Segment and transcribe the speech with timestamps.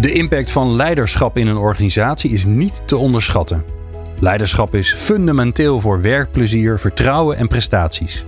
[0.00, 3.64] De impact van leiderschap in een organisatie is niet te onderschatten.
[4.18, 8.24] Leiderschap is fundamenteel voor werkplezier, vertrouwen en prestaties.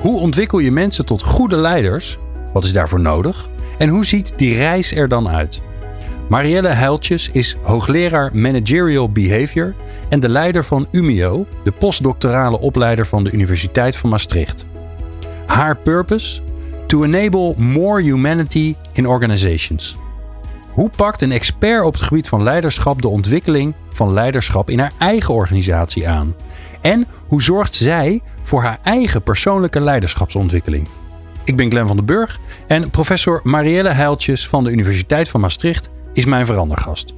[0.00, 2.18] Hoe ontwikkel je mensen tot goede leiders?
[2.52, 3.48] Wat is daarvoor nodig?
[3.78, 5.60] En hoe ziet die reis er dan uit?
[6.28, 9.74] Marielle Heiltjes is hoogleraar Managerial Behavior
[10.08, 14.66] en de leider van UMIO, de postdoctorale opleider van de Universiteit van Maastricht.
[15.46, 16.40] Haar purpose?
[16.86, 19.96] To enable more humanity in organizations.
[20.74, 24.92] Hoe pakt een expert op het gebied van leiderschap de ontwikkeling van leiderschap in haar
[24.98, 26.34] eigen organisatie aan?
[26.80, 30.88] En hoe zorgt zij voor haar eigen persoonlijke leiderschapsontwikkeling?
[31.44, 35.90] Ik ben Glenn van den Burg en professor Marielle Heiltjes van de Universiteit van Maastricht
[36.12, 37.14] is mijn verandergast.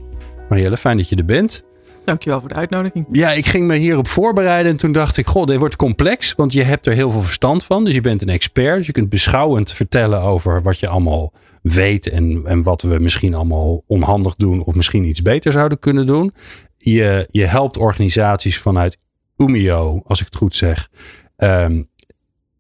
[0.49, 1.65] Marielle, fijn dat je er bent.
[2.05, 3.07] Dankjewel voor de uitnodiging.
[3.13, 6.53] Ja, ik ging me hierop voorbereiden en toen dacht ik, god, dit wordt complex, want
[6.53, 7.85] je hebt er heel veel verstand van.
[7.85, 11.33] Dus je bent een expert, dus je kunt beschouwend vertellen over wat je allemaal
[11.73, 16.07] weet en, en wat we misschien allemaal onhandig doen of misschien iets beter zouden kunnen
[16.07, 16.35] doen.
[16.79, 18.99] Je, je helpt organisaties vanuit
[19.37, 20.91] Umio, als ik het goed zeg,
[21.37, 21.89] um,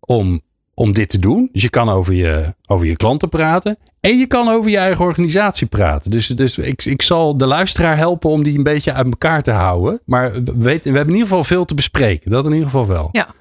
[0.00, 0.40] om
[0.78, 1.48] om dit te doen.
[1.52, 3.76] Dus je kan over je, over je klanten praten.
[4.00, 6.10] En je kan over je eigen organisatie praten.
[6.10, 9.50] Dus, dus ik, ik zal de luisteraar helpen om die een beetje uit elkaar te
[9.50, 10.00] houden.
[10.04, 12.30] Maar we, we hebben in ieder geval veel te bespreken.
[12.30, 13.08] Dat in ieder geval wel.
[13.12, 13.34] Ja.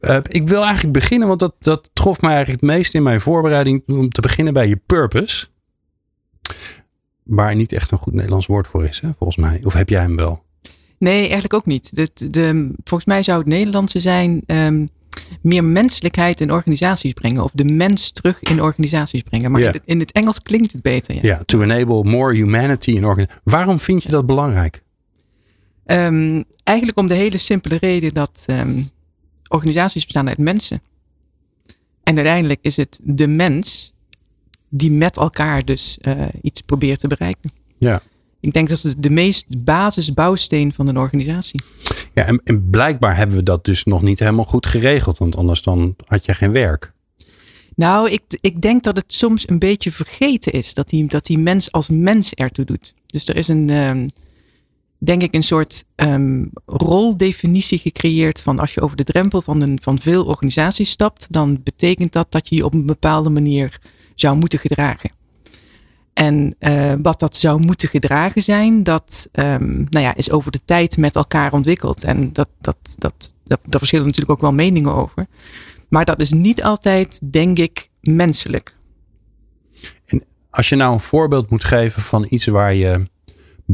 [0.00, 3.20] Uh, ik wil eigenlijk beginnen, want dat, dat trof mij eigenlijk het meest in mijn
[3.20, 3.82] voorbereiding.
[3.86, 5.46] Om te beginnen bij je purpose.
[7.22, 9.60] Waar niet echt een goed Nederlands woord voor is, hè, volgens mij.
[9.64, 10.42] Of heb jij hem wel?
[10.98, 11.96] Nee, eigenlijk ook niet.
[11.96, 14.42] De, de, volgens mij zou het Nederlandse zijn.
[14.46, 14.88] Um,
[15.42, 17.42] meer menselijkheid in organisaties brengen.
[17.42, 19.50] Of de mens terug in organisaties brengen.
[19.50, 19.74] Maar yeah.
[19.74, 21.14] in, het, in, het, Engels klinkt het beter.
[21.14, 23.40] Ja, yeah, to enable more humanity in organisaties.
[23.44, 24.82] Waarom vind je dat belangrijk?
[25.86, 28.90] Um, eigenlijk om de hele simpele reden dat um,
[29.50, 30.82] organisaties bestaan uit mensen.
[32.02, 33.92] En uiteindelijk is het de mens
[34.68, 37.50] die met elkaar dus uh, iets probeert te bereiken.
[37.78, 38.02] Ja.
[38.40, 41.62] Ik denk dat is de meest basisbouwsteen van een organisatie.
[42.14, 45.62] Ja, en, en, blijkbaar hebben we dat dus nog niet helemaal goed geregeld, want anders
[45.62, 46.92] dan had je geen werk.
[47.74, 51.38] Nou, ik, ik denk dat het soms een beetje vergeten is dat die, dat die
[51.38, 52.94] mens als mens ertoe doet.
[53.06, 54.06] Dus er is een, um,
[55.02, 59.78] denk ik, een soort um, roldefinitie gecreëerd van als je over de drempel van, een,
[59.82, 63.80] van veel organisaties stapt, dan betekent dat dat je je op een bepaalde manier
[64.14, 65.10] zou moeten gedragen.
[66.12, 70.60] En uh, wat dat zou moeten gedragen zijn, dat um, nou ja, is over de
[70.64, 72.04] tijd met elkaar ontwikkeld.
[72.04, 75.26] En dat, dat, dat, dat, daar verschillen natuurlijk ook wel meningen over.
[75.88, 78.76] Maar dat is niet altijd, denk ik, menselijk.
[80.04, 83.09] En als je nou een voorbeeld moet geven van iets waar je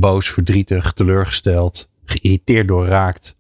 [0.01, 3.37] boos, verdrietig, teleurgesteld, geïrriteerd door raakt,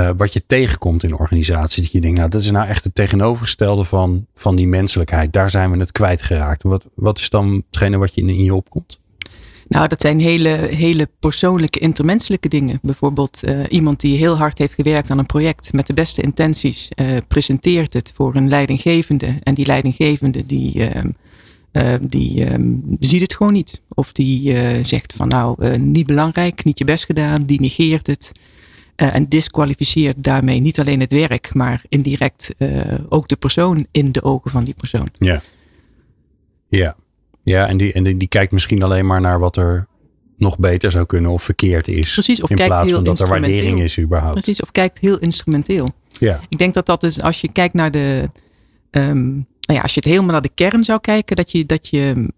[0.00, 1.82] uh, wat je tegenkomt in een organisatie.
[1.82, 5.32] Dat je denkt, nou, dat is nou echt het tegenovergestelde van, van die menselijkheid.
[5.32, 6.62] Daar zijn we het kwijtgeraakt.
[6.62, 9.00] Wat, wat is dan hetgene wat je in, in je opkomt?
[9.68, 12.78] Nou, dat zijn hele, hele persoonlijke, intermenselijke dingen.
[12.82, 16.88] Bijvoorbeeld uh, iemand die heel hard heeft gewerkt aan een project met de beste intenties,
[17.00, 19.34] uh, presenteert het voor een leidinggevende.
[19.40, 20.88] En die leidinggevende die,
[21.72, 22.46] uh, die
[22.98, 23.80] ziet het gewoon niet.
[23.88, 28.32] Of die zegt van nou, niet belangrijk, niet je best gedaan, die negeert het.
[28.96, 32.54] Uh, en disqualificeert daarmee niet alleen het werk, maar indirect
[33.08, 35.08] ook de persoon in de ogen van die persoon.
[35.18, 35.42] Ja,
[36.68, 36.96] ja.
[37.42, 39.86] ja en, die, en die, die kijkt misschien alleen maar naar wat er
[40.36, 42.12] nog beter zou kunnen of verkeerd is.
[42.12, 44.34] Precies, of in kijkt plaats heel van dat er waardering is überhaupt.
[44.34, 45.88] Precies, of kijkt heel instrumenteel.
[46.08, 46.40] Ja.
[46.48, 48.28] Ik denk dat dat is, als je kijkt naar de,
[48.90, 51.88] um, nou ja, als je het helemaal naar de kern zou kijken, dat je, dat
[51.88, 52.28] je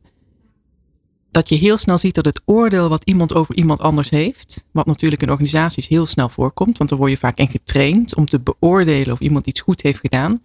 [1.31, 4.87] dat je heel snel ziet dat het oordeel wat iemand over iemand anders heeft, wat
[4.87, 8.41] natuurlijk in organisaties heel snel voorkomt, want daar word je vaak in getraind om te
[8.41, 10.43] beoordelen of iemand iets goed heeft gedaan.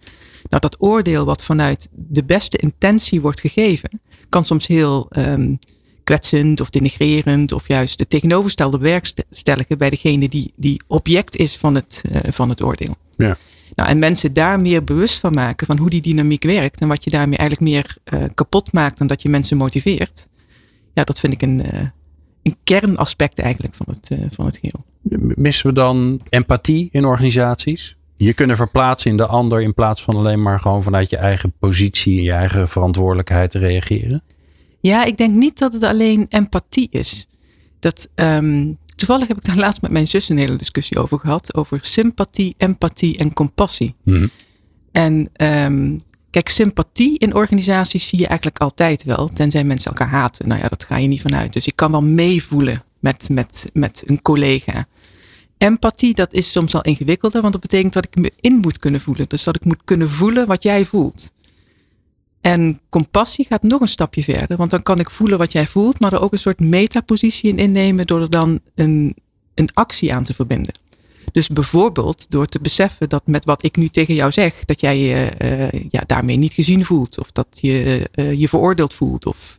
[0.48, 5.58] Nou, dat oordeel wat vanuit de beste intentie wordt gegeven, kan soms heel um,
[6.04, 11.74] kwetsend of denigrerend of juist de tegenovergestelde werkstelligen bij degene die, die object is van
[11.74, 12.96] het, uh, van het oordeel.
[13.16, 13.38] Ja.
[13.74, 17.04] Nou, en mensen daar meer bewust van maken van hoe die dynamiek werkt en wat
[17.04, 20.28] je daarmee eigenlijk meer uh, kapot maakt dan dat je mensen motiveert
[20.94, 21.80] ja, dat vind ik een, uh,
[22.42, 24.84] een kernaspect eigenlijk van het, uh, van het geheel.
[25.36, 27.96] Missen we dan empathie in organisaties?
[28.16, 31.52] Je kunnen verplaatsen in de ander in plaats van alleen maar gewoon vanuit je eigen
[31.58, 34.22] positie en je eigen verantwoordelijkheid te reageren?
[34.80, 37.26] Ja, ik denk niet dat het alleen empathie is.
[37.78, 41.54] Dat, ehm, toevallig heb ik daar laatst met mijn zus een hele discussie over gehad.
[41.54, 43.94] Over sympathie, empathie en compassie.
[44.04, 44.26] Mhm.
[44.92, 45.98] En ehm,
[46.30, 49.30] kijk, sympathie in organisaties zie je eigenlijk altijd wel.
[49.32, 50.48] Tenzij mensen elkaar haten.
[50.48, 51.52] Nou ja, dat ga je niet vanuit.
[51.52, 54.86] Dus ik kan wel meevoelen met, met, met een collega.
[55.58, 57.40] Empathie, dat is soms al ingewikkelder.
[57.40, 59.28] Want dat betekent dat ik me in moet kunnen voelen.
[59.28, 61.32] Dus dat ik moet kunnen voelen wat jij voelt.
[62.40, 64.56] En compassie gaat nog een stapje verder.
[64.56, 66.00] Want dan kan ik voelen wat jij voelt.
[66.00, 68.06] Maar er ook een soort metapositie in innemen.
[68.06, 69.16] Door er dan een,
[69.54, 70.72] een actie aan te verbinden.
[71.32, 74.98] Dus bijvoorbeeld door te beseffen dat met wat ik nu tegen jou zeg, dat jij
[74.98, 77.18] je eh, ja, daarmee niet gezien voelt.
[77.18, 79.26] Of dat je eh, je veroordeeld voelt.
[79.26, 79.54] Of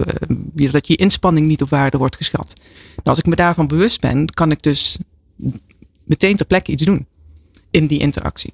[0.56, 2.54] eh, dat je inspanning niet op waarde wordt geschat.
[2.88, 4.98] Nou, als ik me daarvan bewust ben, kan ik dus
[6.04, 7.06] meteen ter plekke iets doen
[7.70, 8.54] in die interactie.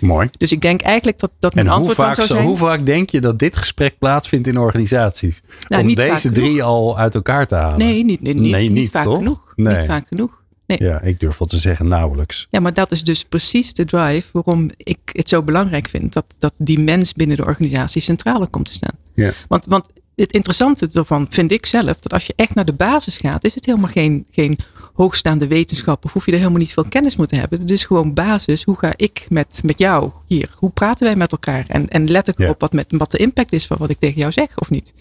[0.00, 0.28] Mooi.
[0.38, 2.46] Dus ik denk eigenlijk dat, dat En mijn hoe antwoord dan vaak, zou zo- zijn.
[2.46, 5.42] hoe vaak denk je dat dit gesprek plaatsvindt in organisaties?
[5.68, 6.36] Nou, Om deze genoeg.
[6.36, 7.78] drie al uit elkaar te halen?
[7.78, 9.16] Nee, niet, niet, niet, Nee, niet niet, vaak toch?
[9.16, 9.52] genoeg.
[9.56, 9.76] Nee.
[9.76, 10.36] Niet vaak genoeg.
[10.66, 10.78] Nee.
[10.82, 12.46] Ja, ik durf wel te zeggen nauwelijks.
[12.50, 16.24] Ja, maar dat is dus precies de drive waarom ik het zo belangrijk vind dat,
[16.38, 18.94] dat die mens binnen de organisatie centraal komt te staan.
[19.14, 19.32] Ja.
[19.48, 23.18] Want, want het interessante ervan vind ik zelf dat als je echt naar de basis
[23.18, 24.58] gaat, is het helemaal geen, geen
[24.98, 27.60] hoogstaande wetenschap of hoef je er helemaal niet veel kennis moeten hebben.
[27.60, 28.64] Het is gewoon basis.
[28.64, 30.50] Hoe ga ik met, met jou hier?
[30.56, 31.64] Hoe praten wij met elkaar?
[31.68, 32.48] En, en let ik Ja.
[32.48, 34.94] op wat, met, wat de impact is van wat ik tegen jou zeg of niet.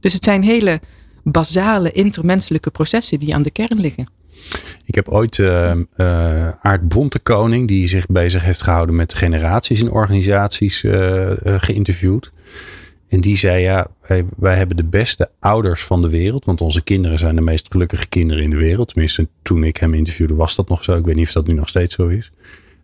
[0.00, 0.80] Dus het zijn hele
[1.22, 4.06] basale intermenselijke processen die aan de kern liggen.
[4.86, 9.90] Ik heb ooit eh eh, Aart Bontekoning, die zich bezig heeft gehouden met generaties in
[9.90, 12.32] organisaties, eh, eh, geïnterviewd.
[13.12, 13.86] En die zei, ja,
[14.36, 16.44] wij, hebben de beste ouders van de wereld.
[16.44, 18.88] Want onze kinderen zijn de meest gelukkige kinderen in de wereld.
[18.88, 20.96] Tenminste, toen ik hem interviewde was dat nog zo.
[20.96, 22.32] Ik weet niet of dat nu nog steeds zo is.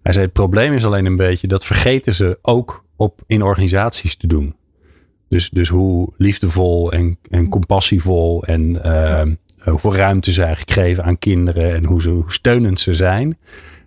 [0.03, 4.17] Hij zei, het probleem is alleen een beetje, dat vergeten ze ook op, in organisaties
[4.17, 4.55] te doen.
[5.29, 9.27] Dus, dus hoe liefdevol en, en compassievol en eh,
[9.65, 13.39] hoeveel ruimte ze eigenlijk geven aan kinderen en hoe, ze, hoe steunend ze zijn.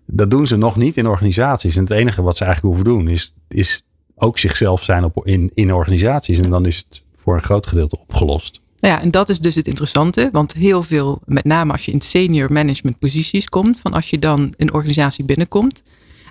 [0.05, 1.75] Dat doen ze nog niet in organisaties.
[1.75, 3.83] En het enige wat ze eigenlijk hoeven doen is, is
[4.21, 6.39] ook zichzelf zijn op, in, in organisaties.
[6.39, 8.59] En dan is het voor een groot gedeelte opgelost.
[8.79, 10.29] Nou ja, en dat is dus het interessante.
[10.31, 14.19] Want heel veel, met name als je in senior management posities komt, van als je
[14.19, 15.83] dan een organisatie binnenkomt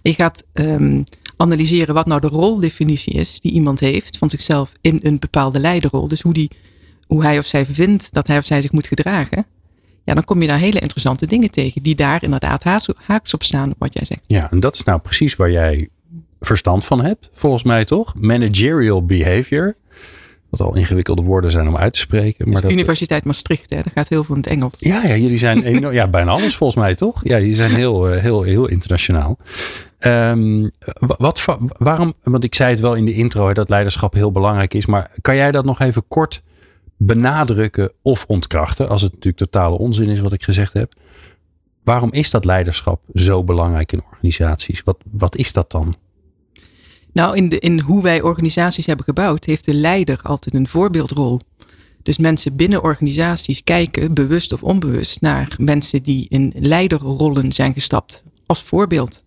[0.02, 1.02] en je gaat ehm,
[1.36, 6.08] analyseren wat nou de roldefinitie is die iemand heeft van zichzelf in een bepaalde leiderrol.
[6.08, 6.50] Dus hoe, die,
[7.06, 9.46] hoe hij of zij vindt dat hij of zij zich moet gedragen.
[10.04, 13.42] Ja, dan kom je daar hele interessante dingen tegen die daar inderdaad haaks- haaks op
[13.42, 14.20] staan op wat jij zegt.
[14.26, 15.88] Ja, en dat is nou precies waar jij
[16.40, 18.14] verstand van hebt, volgens mij toch?
[18.18, 19.74] Managerial behavior.
[20.48, 22.48] Wat al ingewikkelde woorden zijn om uit te spreken.
[22.48, 24.74] Maar dat, Universiteit Maastricht, hè, daar gaat heel veel in het Engels.
[24.78, 27.20] Ja, ja, jullie zijn enorm, ja, bijna alles volgens mij, toch?
[27.24, 29.38] Ja, jullie zijn heel, eh, heel, heel internationaal.
[29.98, 31.44] Ehm, wa- wat,
[31.78, 35.10] waarom, want ik zei het wel in de intro dat leiderschap heel belangrijk is, maar
[35.20, 36.42] kan jij dat nog even kort
[36.96, 40.92] benadrukken of ontkrachten, als het natuurlijk totale onzin is wat ik gezegd heb?
[41.84, 44.82] Waarom is dat leiderschap zo belangrijk in organisaties?
[44.84, 45.94] Wat, wat is dat dan?
[47.12, 51.40] Nou, in, de, in hoe wij organisaties hebben gebouwd, heeft de leider altijd een voorbeeldrol.
[52.02, 58.22] Dus mensen binnen organisaties kijken, bewust of onbewust, naar mensen die in leiderrollen zijn gestapt
[58.46, 59.24] als voorbeeld.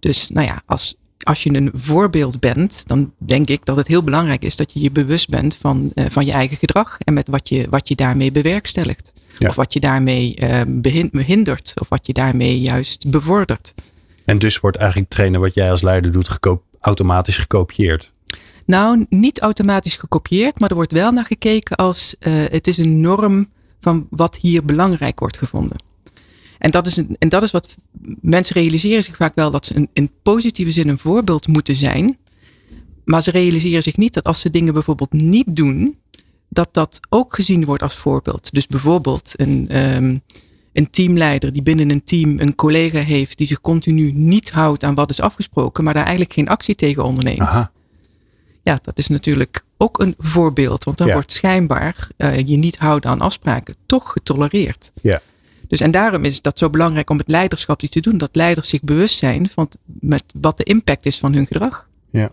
[0.00, 4.02] Dus nou ja, als, als je een voorbeeld bent, dan denk ik dat het heel
[4.02, 7.28] belangrijk is dat je je bewust bent van, eh, van je eigen gedrag en met
[7.28, 9.12] wat je, wat je daarmee bewerkstelligt.
[9.38, 9.48] Ja.
[9.48, 13.74] Of wat je daarmee eh, behin- behindert, of wat je daarmee juist bevordert.
[14.24, 18.12] En dus wordt eigenlijk trainen wat jij als leider doet geko- automatisch gekopieerd.
[18.66, 23.00] Nou, niet automatisch gekopieerd, maar er wordt wel naar gekeken als eh, het is een
[23.00, 23.48] norm
[23.80, 25.76] van wat hier belangrijk wordt gevonden.
[26.58, 27.76] En dat is, een, en dat is wat
[28.20, 32.18] mensen realiseren zich vaak wel dat ze een, in positieve zin een voorbeeld moeten zijn.
[33.04, 35.98] Maar ze realiseren zich niet dat als ze dingen bijvoorbeeld niet doen,
[36.48, 38.52] dat dat ook gezien wordt als voorbeeld.
[38.52, 40.18] Dus bijvoorbeeld een, ehm,
[40.72, 44.94] een teamleider die binnen een team een collega heeft die zich continu niet houdt aan
[44.94, 47.40] wat is afgesproken, maar daar eigenlijk geen actie tegen onderneemt.
[47.40, 47.70] Aha.
[48.62, 50.84] Ja, dat is natuurlijk ook een voorbeeld.
[50.84, 51.12] Want dan Ja.
[51.12, 54.92] wordt schijnbaar eh, je niet houden aan afspraken toch getolereerd.
[55.02, 55.20] Ja.
[55.68, 58.18] Dus en daarom is dat zo belangrijk om het leiderschap iets te doen.
[58.18, 61.88] Dat leiders zich bewust zijn van met wat de impact is van hun gedrag.
[62.10, 62.32] Ja.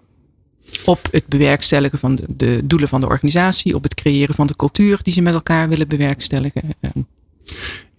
[0.85, 3.75] Op het bewerkstelligen van de, de doelen van de organisatie.
[3.75, 6.63] Op het creëren van de cultuur die ze met elkaar willen bewerkstelligen.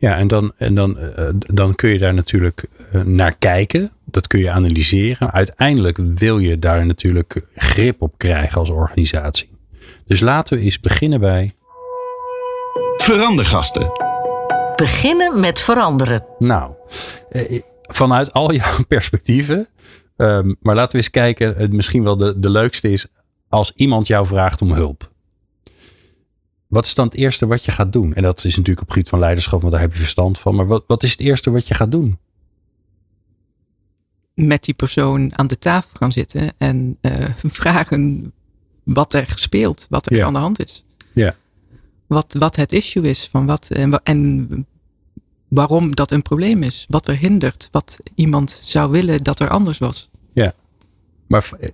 [0.01, 3.93] Eh, Ja, en dan, en dan, eh, dan kun je daar natuurlijk eh, naar kijken.
[4.05, 5.33] Dat kun je analyseren.
[5.33, 9.51] Uiteindelijk wil je daar natuurlijk grip op krijgen als organisatie.
[10.07, 11.53] Dus laten we eens beginnen bij.
[12.97, 13.91] Verandergasten.
[14.77, 16.25] Beginnen met veranderen.
[16.39, 16.73] Nou,
[17.31, 19.67] eh, vanuit al jouw perspectieven.
[20.17, 21.55] ehm, maar laten we eens kijken.
[21.57, 23.07] Het misschien wel de, de leukste is
[23.49, 25.11] als iemand jou vraagt om hulp.
[26.69, 26.95] Wat, is.
[26.95, 28.15] Maar dan het eerste wat je gaat doen?
[28.15, 30.55] En dat is natuurlijk op het gebied van leiderschap, want daar heb je verstand van.
[30.55, 32.19] Maar wat, wat is het eerste wat je gaat doen?
[34.35, 37.13] Met die persoon aan de tafel gaan zitten en uh,
[37.61, 38.33] vragen
[38.83, 40.27] wat er speelt, wat er Ja.
[40.27, 40.85] aan de hand is.
[41.13, 41.37] Ja.
[42.07, 44.67] Wat, wat het issue is, van wat, en, wa- en
[45.49, 46.87] waarom dat een probleem is.
[46.89, 50.11] Wat er hindert, wat iemand zou willen dat er anders was.
[51.27, 51.69] Maar v- eh,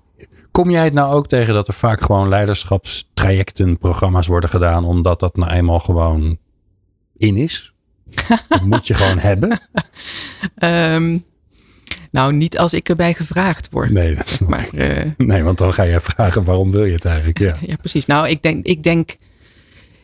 [0.55, 5.21] kom jij het nou ook tegen dat er vaak gewoon leiderschapstrajecten, programma's worden gedaan, omdat
[5.21, 6.39] dat nou eenmaal gewoon
[7.17, 7.73] in is?
[8.49, 9.61] Dat moet je gewoon hebben.
[10.55, 11.19] Ehm,
[12.11, 13.91] nou, niet als ik erbij gevraagd word.
[13.91, 17.05] Nee, dat is Maar eh, Nee, want dan ga je vragen waarom wil je het
[17.05, 17.39] eigenlijk?
[17.39, 17.57] Ja.
[17.71, 18.07] ja, precies.
[18.07, 19.17] Nou, ik denk, ik denk.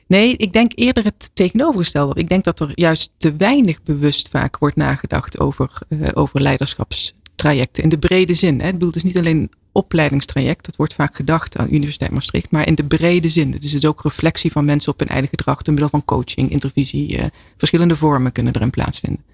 [0.06, 2.20] Nee, ik denk eerder het tegenovergestelde.
[2.20, 7.82] Ik denk dat er juist te weinig bewust vaak wordt nagedacht over, eh, over leiderschapstrajecten.
[7.82, 8.60] In de brede zin.
[8.60, 8.66] Hè.
[8.66, 10.66] Ik bedoel, het is niet alleen een opleidingstraject.
[10.66, 12.50] Dat wordt vaak gedacht aan de Universiteit Maastricht.
[12.50, 13.50] Maar in de brede zin.
[13.50, 15.62] Dus het is ook reflectie van mensen op hun eigen gedrag.
[15.62, 17.16] Door middel van coaching, intervisie.
[17.18, 17.24] eh,
[17.56, 19.24] verschillende vormen kunnen erin plaatsvinden.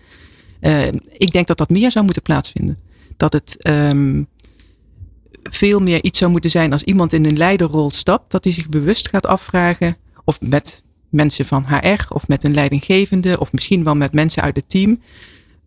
[0.61, 2.77] Eh, ik denk dat dat meer zou moeten plaatsvinden.
[3.17, 4.23] Dat het ehm,
[5.43, 8.69] veel meer iets zou moeten zijn als iemand in een leiderrol stapt, dat hij zich
[8.69, 13.95] bewust gaat afvragen, of met mensen van HR, of met een leidinggevende, of misschien wel
[13.97, 15.01] met mensen uit het team.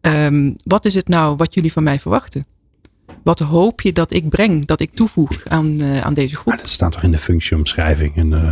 [0.01, 2.45] ehm, wat is het nou wat jullie van mij verwachten?
[3.29, 6.57] Wat hoop je dat ik breng, dat ik toevoeg aan, eh, aan deze Maar groep?
[6.57, 8.15] dat staat toch in de functieomschrijving.
[8.15, 8.47] En, eh,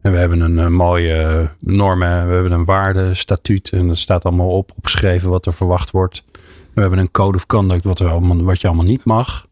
[0.00, 4.48] en we hebben een eh, mooie normen, we hebben een waardestatuut en er staat allemaal
[4.50, 6.24] op, opgeschreven wat er verwacht wordt.
[6.74, 9.46] We hebben een code of conduct wat, er allemaal, wat je allemaal niet mag.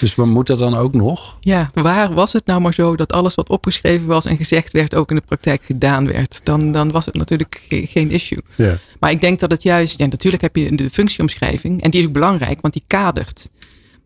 [0.00, 1.36] Dus wat moet dat dan ook nog?
[1.40, 4.94] Ja, waar was het nou maar zo dat alles wat opgeschreven was en gezegd werd
[4.94, 6.40] ook in de praktijk gedaan werd?
[6.44, 8.42] Dan, dan was het natuurlijk ge- geen issue.
[8.54, 8.78] Ja.
[9.00, 12.06] Maar ik denk dat het juist, ja, natuurlijk heb je de functieomschrijving en die is
[12.06, 13.50] ook belangrijk, want die kadert.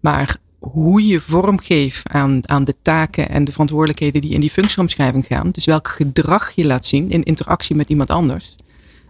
[0.03, 4.51] Maar hoe je vorm geeft aan, aan de taken en de verantwoordelijkheden die in die
[4.51, 8.55] functieomschrijving gaan, dus welk gedrag je laat zien in interactie met iemand anders,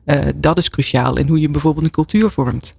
[0.04, 2.76] eh, dat is cruciaal in hoe je bijvoorbeeld een cultuur vormt.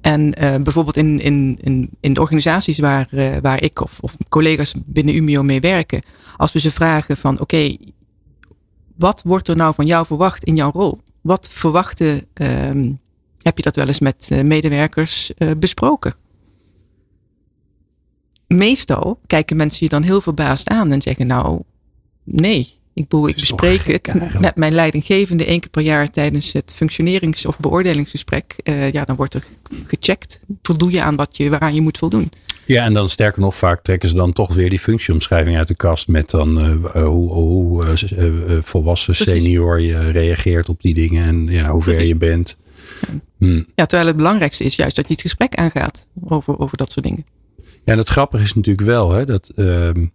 [0.00, 4.16] En eh, bijvoorbeeld in, in, in, in de organisaties waar, eh, waar ik of, of
[4.28, 6.02] collega's binnen Umio mee werken,
[6.36, 7.76] als we ze vragen van oké,
[8.96, 11.00] wat wordt er nou van jou verwacht in jouw rol?
[11.20, 12.92] Wat verwachten, ehm,
[13.42, 16.14] heb je dat wel eens met medewerkers besproken?
[18.56, 21.60] Meestal kijken mensen je dan heel verbaasd aan en zeggen nou,
[22.24, 22.82] nee.
[22.94, 24.40] Ik, bedoel, ik bespreek het eigenlijk?
[24.40, 28.56] met mijn leidinggevende één keer per jaar tijdens het functionerings- of beoordelingsgesprek.
[28.62, 29.44] Eh, ja, dan wordt er
[29.86, 30.40] gecheckt.
[30.62, 32.30] Voldoe je aan wat je, waaraan je moet voldoen?
[32.66, 35.74] Ja, en dan sterker nog, vaak trekken ze dan toch weer die functieomschrijving uit de
[35.74, 37.82] kast met dan eh, eh, hoe, hoe
[38.62, 39.42] volwassen Precies.
[39.42, 42.56] senior je reageert op die dingen en ja, hoe ver je bent.
[43.38, 43.62] Hm.
[43.74, 47.06] Ja, terwijl het belangrijkste is juist dat je het gesprek aangaat over, over dat soort
[47.06, 47.24] dingen.
[47.84, 50.06] En het grappige is natuurlijk wel hè, dat ehm,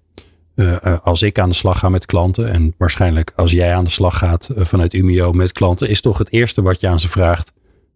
[0.55, 3.83] eh, eh, als ik aan de slag ga met klanten en waarschijnlijk als jij aan
[3.83, 6.99] de slag gaat eh, vanuit Umio met klanten, is toch het eerste wat je aan
[6.99, 7.51] ze vraagt,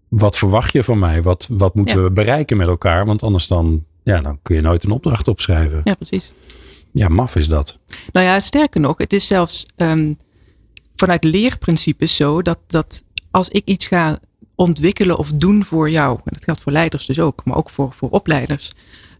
[0.07, 1.21] wat verwacht je van mij?
[1.21, 2.03] Wat, wat moeten Ja.
[2.03, 3.05] we bereiken met elkaar?
[3.05, 5.79] Want anders dan, ja, dan kun je nooit een opdracht opschrijven.
[5.83, 6.31] Ja, precies.
[6.91, 7.79] Ja, maf is dat.
[8.11, 10.13] Nou ja, sterker nog, het is zelfs ehm,
[10.95, 14.19] vanuit leerprincipes zo dat, dat als ik iets ga
[14.55, 17.93] ontwikkelen of doen voor jou, en dat geldt voor leiders dus ook, maar ook voor,
[17.93, 18.71] voor opleiders,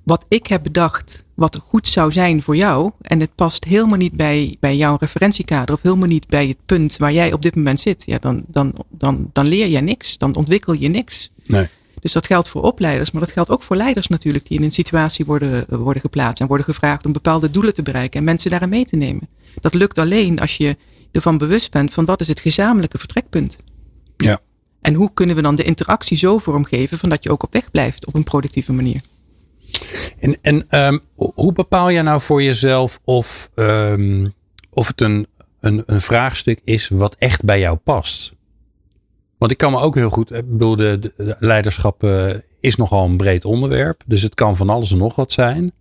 [0.04, 4.14] wat ik heb bedacht, wat goed zou zijn voor jou, en het past helemaal niet
[4.14, 7.80] bij, bij jouw referentiekader of helemaal niet bij het punt waar jij op dit moment
[7.80, 11.32] zit, ja, dan, dan, dan, dan leer je niks, dan ontwikkel je niks.
[11.46, 11.68] Nee.
[12.00, 14.72] Dus dat geldt voor opleiders, maar dat geldt ook voor leiders natuurlijk, die in een
[14.72, 18.70] situatie worden, worden geplaatst en worden gevraagd om bepaalde doelen te bereiken en mensen daarin
[18.70, 19.30] mee te nemen.
[19.62, 20.78] Dat lukt alleen als je
[21.12, 23.64] ervan bewust bent van wat is het gezamenlijke vertrekpunt.
[24.18, 24.40] Ja.
[24.82, 27.72] En hoe kunnen we dan de interactie zo vormgeven van dat je ook op weg
[27.72, 29.02] blijft op een productieve manier.
[30.24, 34.28] En, en ehm, hoe bepaal jij nou voor jezelf of, ehm,
[34.70, 35.28] of het een,
[35.60, 38.34] een, een vraagstuk is wat echt bij jou past?
[39.38, 43.06] Want ik kan me ook heel goed, ik bedoel, de, de leiderschap eh, is nogal
[43.06, 44.02] een breed onderwerp.
[44.06, 45.72] Dus het kan van alles en nog wat zijn.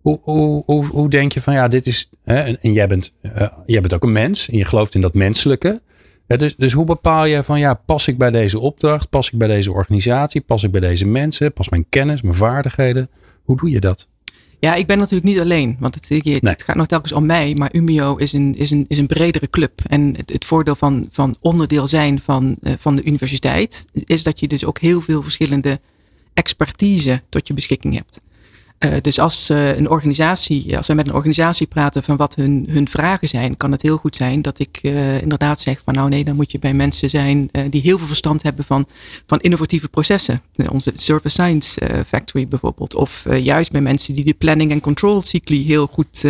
[0.00, 2.10] Hoe, hoe, hoe, hoe denk je van ja, dit is.
[2.24, 5.14] Hè, en, jij, bent, eh, jij bent ook een mens en je gelooft in dat
[5.14, 5.82] menselijke.
[6.26, 9.08] Dus, dus hoe bepaal je van ja, pas ik bij deze opdracht?
[9.08, 10.40] Pas ik bij deze organisatie?
[10.40, 11.52] Pas ik bij deze mensen?
[11.52, 13.08] Pas mijn kennis, mijn vaardigheden?
[13.48, 14.08] Hoe doe je dat?
[14.58, 16.54] Ja, ik ben natuurlijk niet alleen, want het, het Nee.
[16.56, 19.80] gaat nog telkens om mij, maar Umio is een, is een, is een bredere club.
[19.86, 24.40] En het, het voordeel van, van onderdeel zijn van, eh, van de universiteit is dat
[24.40, 25.80] je dus ook heel veel verschillende
[26.34, 28.20] expertise tot je beschikking hebt.
[28.78, 32.66] Uh, dus als uh, een organisatie, als we met een organisatie praten van wat hun,
[32.70, 36.08] hun vragen zijn, kan het heel goed zijn dat ik uh, inderdaad zeg van nou
[36.08, 38.86] nee, dan moet je bij mensen zijn die heel veel verstand hebben van,
[39.26, 40.42] van innovatieve processen.
[40.70, 42.94] Onze Service Science Factory bijvoorbeeld.
[42.94, 46.24] Of juist bij mensen die de planning en control cycli heel goed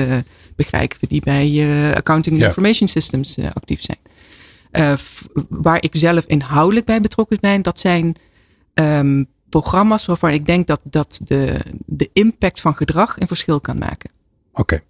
[0.57, 2.49] begrijpen, die bij accounting and ja.
[2.49, 4.99] information systems actief zijn.
[5.49, 8.17] waar ik zelf inhoudelijk bij betrokken ben, dat zijn
[8.75, 13.79] um, programma's waarvan ik denk dat, dat de, de impact van gedrag een verschil kan
[13.79, 14.11] maken.
[14.53, 14.83] Oké.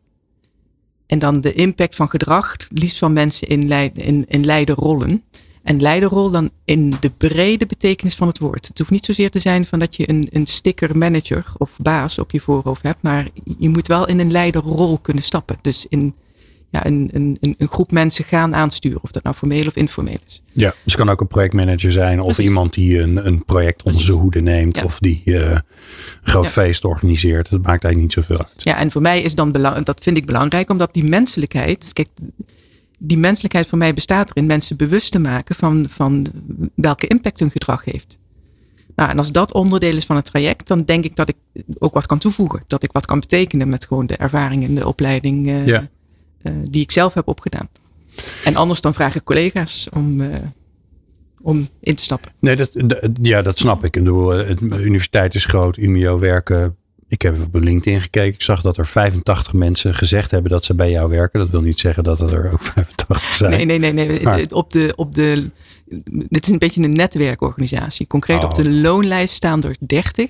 [1.06, 5.22] En dan de impact van gedrag, liefst van mensen in, leid, in, in leiderrollen.
[5.62, 8.68] En leiderrol dan in de brede betekenis van het woord.
[8.68, 12.18] Het hoeft niet zozeer te zijn van dat je een, een sticker manager of baas
[12.18, 13.02] op je voorhoofd hebt.
[13.02, 15.58] Maar je moet wel in een leiderrol kunnen stappen.
[15.60, 16.14] Dus in
[16.70, 19.02] ja, een, een, een groep mensen gaan aansturen.
[19.02, 20.42] Of dat nou formeel of informeel is.
[20.52, 22.20] Ja, dus het kan ook een projectmanager zijn.
[22.20, 24.84] Of iemand die een, een project onder zijn hoede neemt.
[24.84, 25.62] Of die uh, een
[26.22, 27.50] groot feest organiseert.
[27.50, 28.54] Dat maakt eigenlijk niet zoveel uit.
[28.56, 30.70] Ja, en voor mij is dan belangrijk, dat vind ik belangrijk.
[30.70, 32.08] Omdat die menselijkheid, kijk,
[32.98, 36.26] die menselijkheid voor mij bestaat erin mensen bewust te maken van, van
[36.74, 38.18] welke impact hun gedrag heeft.
[38.96, 41.36] Nou, en als dat onderdeel is van het traject, dan denk ik dat ik
[41.78, 42.62] ook wat kan toevoegen.
[42.66, 45.46] Dat ik wat kan betekenen met gewoon de ervaring en de opleiding.
[45.46, 45.88] Uh, ja
[46.62, 47.68] die ik zelf heb opgedaan.
[48.44, 50.34] En anders dan vraag ik collega's om, uh,
[51.42, 52.32] om in te stappen.
[52.38, 52.70] Nee, dat,
[53.22, 53.96] ja, dat snap ik.
[53.96, 56.76] En de, de universiteit is groot, UMIO werken.
[57.08, 58.34] Ik heb op LinkedIn gekeken.
[58.34, 61.40] Ik zag dat er 85 mensen gezegd hebben dat ze bij jou werken.
[61.40, 63.50] Dat wil niet zeggen dat er ook 85 zijn.
[63.50, 63.92] Nee, nee, nee.
[63.92, 64.22] nee.
[64.22, 64.46] Maar.
[64.50, 65.50] Op de, op de,
[66.28, 68.06] dit is een beetje een netwerkorganisatie.
[68.06, 68.82] Concreet op de oh.
[68.82, 70.28] loonlijst staan er 30.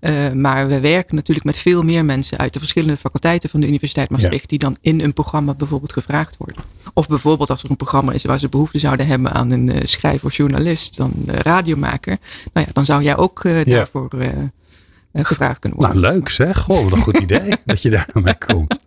[0.00, 3.66] Uh, maar we werken natuurlijk met veel meer mensen uit de verschillende faculteiten van de
[3.66, 4.48] Universiteit Maastricht.
[4.48, 6.64] Die dan in een programma bijvoorbeeld gevraagd worden.
[6.94, 9.76] Of bijvoorbeeld als er een programma is waar ze behoefte zouden hebben aan een uh,
[9.82, 12.18] schrijver of journalist, dan uh, radiomaker.
[12.52, 14.10] Nou ja, dan zou jij ook daarvoor
[15.12, 16.00] gevraagd kunnen worden.
[16.00, 16.58] Nou, leuk zeg.
[16.58, 18.80] Goh, wat een goed idee dat je daar naar mee komt.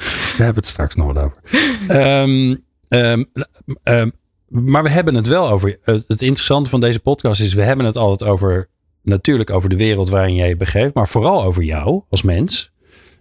[0.00, 1.42] we hebben het straks nog wel over.
[2.22, 3.26] Um, um,
[3.84, 4.12] um,
[4.48, 5.78] maar we hebben het wel over.
[5.84, 8.68] Het interessante van deze podcast is, we hebben het altijd over
[9.02, 12.70] natuurlijk over de wereld waarin jij je begeeft, maar vooral over jou als mens.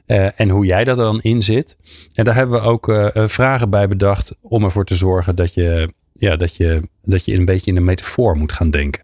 [0.07, 1.77] Uh, en hoe jij dat dan in zit.
[2.13, 5.93] En daar hebben we ook uh, vragen bij bedacht om ervoor te zorgen dat je,
[6.13, 9.03] ja, dat, je, dat je een beetje in een metafoor moet gaan denken.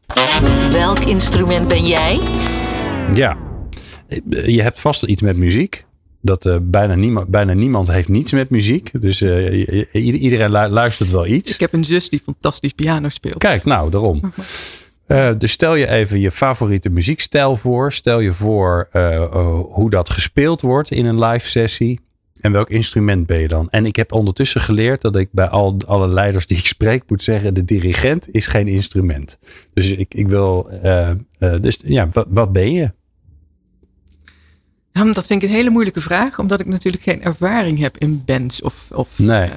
[0.71, 2.19] Welk instrument ben jij?
[3.13, 3.37] Ja,
[4.45, 5.85] je hebt vast iets met muziek.
[6.21, 9.01] Dat uh, bijna, niemand, bijna niemand heeft niets met muziek.
[9.01, 9.21] Dus
[9.91, 11.53] iedereen luistert wel iets.
[11.53, 13.37] Ik heb een zus die fantastisch piano speelt.
[13.37, 14.21] Kijk, nou, daarom.
[15.07, 17.93] Uh, dus stel je even je favoriete muziekstijl voor.
[17.93, 21.99] Stel je voor uh, uh, hoe dat gespeeld wordt in een live sessie.
[22.41, 23.69] En welk instrument ben je dan?
[23.69, 27.23] En ik heb ondertussen geleerd dat ik bij al, alle leiders die ik spreek moet
[27.23, 29.37] zeggen: de dirigent is geen instrument.
[29.73, 30.69] Dus ik, ik wil.
[31.61, 32.91] dus ja, wat, wat ben je?
[34.91, 38.23] Ja, dat vind ik een hele moeilijke vraag, omdat ik natuurlijk geen ervaring heb in
[38.25, 38.91] bands of.
[38.91, 39.49] of nee.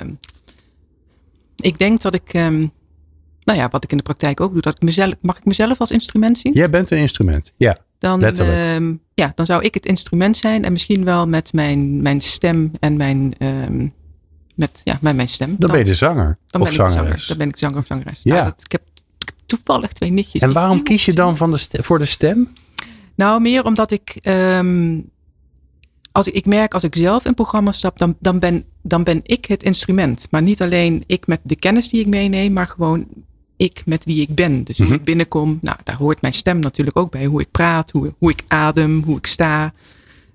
[1.57, 2.35] ik denk dat ik.
[2.35, 2.73] Um,
[3.49, 5.81] nou ja, wat ik in de praktijk ook doe, dat ik mezelf, mag ik mezelf
[5.81, 6.53] als instrument zien?
[6.53, 7.77] Jij bent een instrument, ja.
[7.99, 8.77] Dan, uh,
[9.15, 12.97] ja, dan zou ik het instrument zijn en misschien wel met mijn, mijn stem en
[12.97, 13.93] mijn, um,
[14.55, 15.57] met, ja, met mijn stem.
[15.59, 16.99] Dan, ben je de zanger dan of ben zangeres.
[16.99, 18.21] Ik zanger, dan ben ik zanger of zangeres.
[18.23, 18.43] Ja.
[18.43, 18.83] Dat, ik, heb,
[19.19, 20.43] ik, heb, toevallig twee nichtjes.
[20.43, 22.49] En waarom kies je dan van de voor de stem?
[23.15, 25.11] Nou, meer omdat ik, um,
[26.13, 29.21] als ik, ik merk als ik zelf in programma stap, dan, dan, ben, dan ben
[29.23, 30.27] ik het instrument.
[30.31, 33.07] Maar niet alleen ik met de kennis die ik meeneem, maar gewoon
[33.59, 34.65] ik met wie ik ben.
[34.65, 34.95] Dus hoe mhm.
[34.95, 37.25] ik binnenkom, nou, daar hoort mijn stem natuurlijk ook bij.
[37.25, 39.73] Hoe ik praat, hoe, hoe ik adem, hoe ik sta.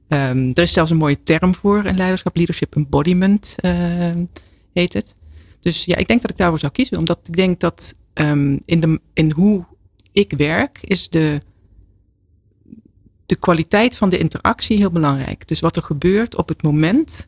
[0.07, 3.71] Um, er is zelfs een mooie term voor in leiderschap, leadership embodiment uh,
[4.73, 5.17] heet het.
[5.59, 6.97] Dus ja, ik denk dat ik daarvoor zou kiezen.
[6.97, 9.65] Omdat ik denk dat um, in, de, in hoe
[10.11, 11.41] ik werk is de,
[13.25, 15.47] de kwaliteit van de interactie heel belangrijk.
[15.47, 17.27] Dus wat er gebeurt op het moment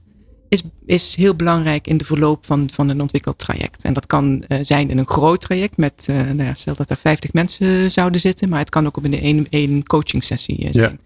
[0.56, 3.84] is, is heel belangrijk in de verloop van, van een ontwikkeld traject.
[3.84, 6.89] En dat kan uh, zijn in een groot traject met, uh, nou ja, stel dat
[6.89, 10.63] er 50 mensen zouden zitten, maar het kan ook op een één, één coaching sessie
[10.63, 10.91] uh, zijn.
[10.91, 10.98] Ja.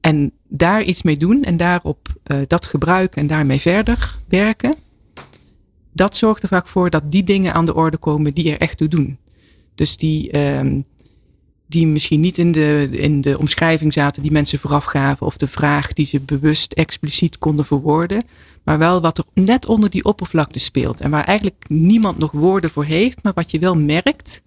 [0.00, 2.08] En daar iets mee doen en daarop
[2.46, 4.74] dat gebruiken en daarmee verder werken,
[5.92, 8.76] dat zorgt er vaak voor dat die dingen aan de orde komen die er echt
[8.76, 9.18] toe doen.
[9.74, 10.80] Dus die, ehm,
[11.66, 15.48] die misschien niet in de, in de omschrijving zaten die mensen vooraf gaven, of de
[15.48, 18.24] vraag die ze bewust expliciet konden verwoorden,
[18.64, 21.00] maar wel wat er net onder die oppervlakte speelt.
[21.00, 24.42] En waar eigenlijk niemand nog woorden voor heeft, maar wat je wel merkt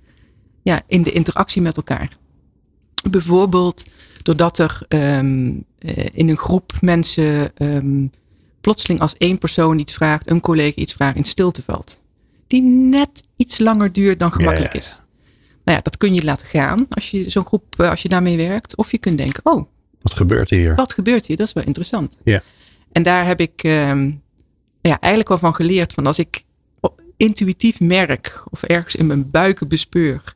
[0.62, 2.18] ja, in de interactie met elkaar.
[3.10, 3.88] Bijvoorbeeld
[4.24, 5.66] doordat er um,
[6.14, 8.12] in een groep mensen um,
[8.62, 12.02] plotseling als één persoon iets vraagt, een collega iets vraagt, in stilte valt.
[12.48, 15.02] Die net iets langer duurt dan gemakkelijk is.
[15.64, 18.38] Nou ja, dat kun je laten gaan als je zo'n groep, eh, als je daarmee
[18.38, 18.76] werkt.
[18.76, 19.66] Of je kunt denken, oh,
[20.02, 20.76] Wat gebeurt hier?
[20.76, 21.38] Wat gebeurt hier?
[21.38, 22.22] Dat is wel interessant.
[22.24, 22.44] Ja.
[22.94, 24.12] En daar heb ik ehm,
[24.82, 25.94] ja, eigenlijk wel van geleerd.
[25.94, 26.44] Van als ik
[27.18, 30.34] intuïtief merk of ergens in mijn buik bespeur.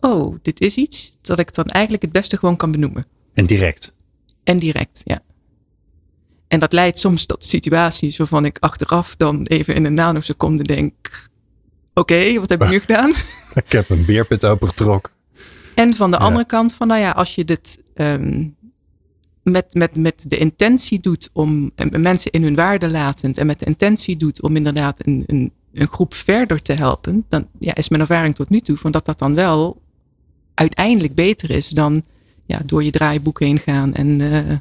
[0.00, 1.16] Oh, dit is iets.
[1.20, 3.06] Dat ik dan eigenlijk het beste gewoon kan benoemen.
[3.34, 3.94] En direct.
[4.44, 5.20] En direct, ja.
[6.48, 11.28] En dat leidt soms tot situaties waarvan ik achteraf dan even in een nanoseconde denk.
[11.94, 13.10] Oké, wat heb ik nu gedaan?
[13.54, 15.12] Ik heb een beerput opengetrokken.
[15.74, 16.22] En van de Ja.
[16.22, 18.44] andere kant van, nou ja, als je dit ehm,
[19.50, 23.58] met, met, met de intentie doet om en mensen in hun waarde latend en met
[23.58, 27.88] de intentie doet om inderdaad een, een, een groep verder te helpen, dan ja, is
[27.88, 29.80] mijn ervaring tot nu toe van dat dat dan wel
[30.54, 32.02] uiteindelijk beter is dan
[32.46, 34.56] ja, door je draaiboek heen gaan en eh,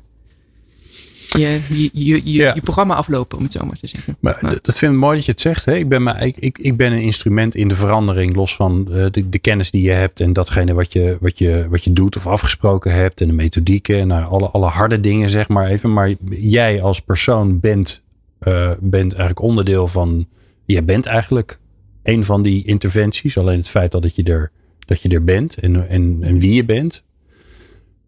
[1.37, 2.51] je, je, je, je, Ja.
[2.55, 4.17] je programma aflopen, om het zo maar te zeggen.
[4.19, 5.65] Maar dat vind ik mooi dat je het zegt.
[5.65, 5.75] Hè?
[5.75, 9.05] Ik, ben maar, ik, ik, ik ben een instrument in de verandering, los van eh,
[9.11, 12.17] de, de kennis die je hebt en datgene wat je, wat, je, wat je doet
[12.17, 15.93] of afgesproken hebt en de methodieken en nou, alle, alle harde dingen, zeg maar even.
[15.93, 18.01] Maar jij als persoon bent,
[18.39, 20.25] eh, bent eigenlijk onderdeel van,
[20.65, 21.59] jij bent eigenlijk
[22.03, 23.37] een van die interventies.
[23.37, 26.65] Alleen het feit dat je er, dat je er bent en, en, en wie je
[26.65, 27.03] bent,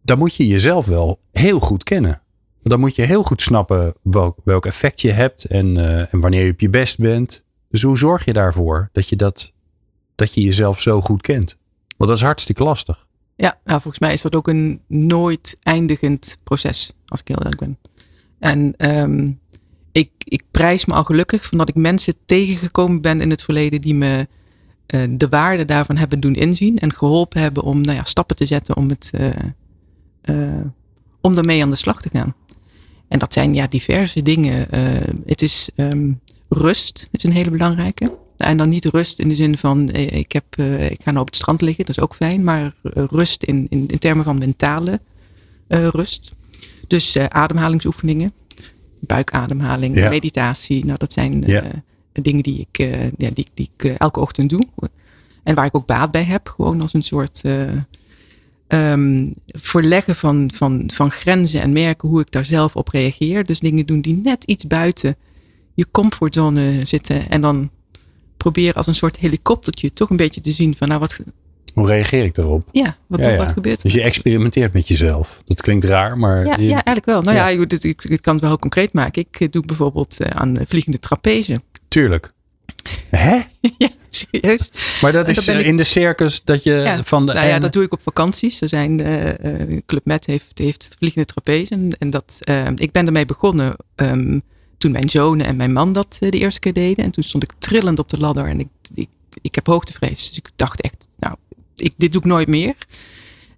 [0.02, 2.22] dan moet je jezelf wel heel goed kennen.
[2.67, 6.45] Dan moet je heel goed snappen welk, welk effect je hebt en, eh, en wanneer
[6.45, 7.43] je op je best bent.
[7.69, 9.53] Dus hoe zorg je daarvoor dat je, dat,
[10.15, 11.58] dat je jezelf zo goed kent?
[11.97, 13.06] Want dat is hartstikke lastig.
[13.36, 17.60] Ja, nou, volgens mij is dat ook een nooit eindigend proces, als ik heel eerlijk
[17.60, 17.77] ben.
[18.39, 19.32] En ehm,
[19.91, 23.82] ik, ik prijs me al gelukkig van dat ik mensen tegengekomen ben in het verleden
[23.82, 24.27] die me
[24.86, 28.45] eh, de waarde daarvan hebben doen inzien en geholpen hebben om nou ja, stappen te
[28.45, 29.12] zetten om, het,
[30.21, 30.62] eh,
[31.21, 32.36] om daarmee aan de slag te gaan.
[33.08, 34.72] En dat zijn ja diverse dingen.
[34.72, 34.82] Eh,
[35.26, 36.12] het is ehm,
[36.50, 38.17] rust, is een hele belangrijke.
[38.38, 41.20] En dan niet rust in de zin van eh, ik, heb, eh, ik ga nou
[41.20, 42.43] op het strand liggen, dat is ook fijn.
[42.43, 45.00] Maar rust in, in, in termen van mentale
[45.67, 46.36] rust.
[46.88, 48.32] Dus ademhalingsoefeningen,
[49.00, 50.10] buikademhaling, Ja.
[50.10, 50.86] meditatie.
[50.86, 51.63] Nou, dat zijn Ja.
[52.12, 52.78] dingen die ik,
[53.17, 54.67] ja, die, die ik elke ochtend doe.
[55.43, 56.48] En waar ik ook baat bij heb.
[56.56, 57.41] Gewoon als een soort
[58.67, 63.45] ehm, verleggen van, van, van grenzen en merken hoe ik daar zelf op reageer.
[63.45, 65.15] Dus dingen doen die net iets buiten
[65.73, 67.30] je comfortzone zitten.
[67.30, 67.69] En dan
[68.38, 71.19] proberen als een soort helikoptertje toch een beetje te zien van nou wat,
[71.73, 72.63] Hoe reageer ik daarop?
[72.71, 73.38] ja, wat, Ja, ja.
[73.38, 73.84] wat gebeurt er?
[73.84, 75.41] Dus je experimenteert met jezelf.
[75.45, 77.21] Dat klinkt raar, maar Ja, je- ja, eigenlijk wel.
[77.21, 79.21] Nou ja, ik, ik, ik kan het wel heel concreet maken.
[79.30, 81.62] Ik eh, doe bijvoorbeeld eh, aan de vliegende trapeze.
[81.88, 82.34] tuurlijk.
[83.10, 83.36] Hè?
[83.77, 84.70] ja, serieus.
[85.02, 87.34] Maar dat is eh, ik- in de circus dat je Ja, van de.
[87.34, 88.62] nou ja, dat doe ik op vakanties.
[88.62, 91.74] Er zijn, eh, Club Med heeft, heeft vliegende trapeze.
[91.74, 92.39] En, en dat,
[92.76, 94.39] ik ben ermee begonnen ehm,
[94.78, 97.06] toen mijn zonen en mijn man dat de eerste keer deden.
[97.06, 98.46] En toen stond ik trillend op de ladder.
[98.48, 99.10] En ik, ik,
[99.41, 100.28] ik heb hoogtevrees.
[100.28, 101.36] Dus ik dacht echt, nou,
[101.76, 102.76] ik, dit doe ik nooit meer.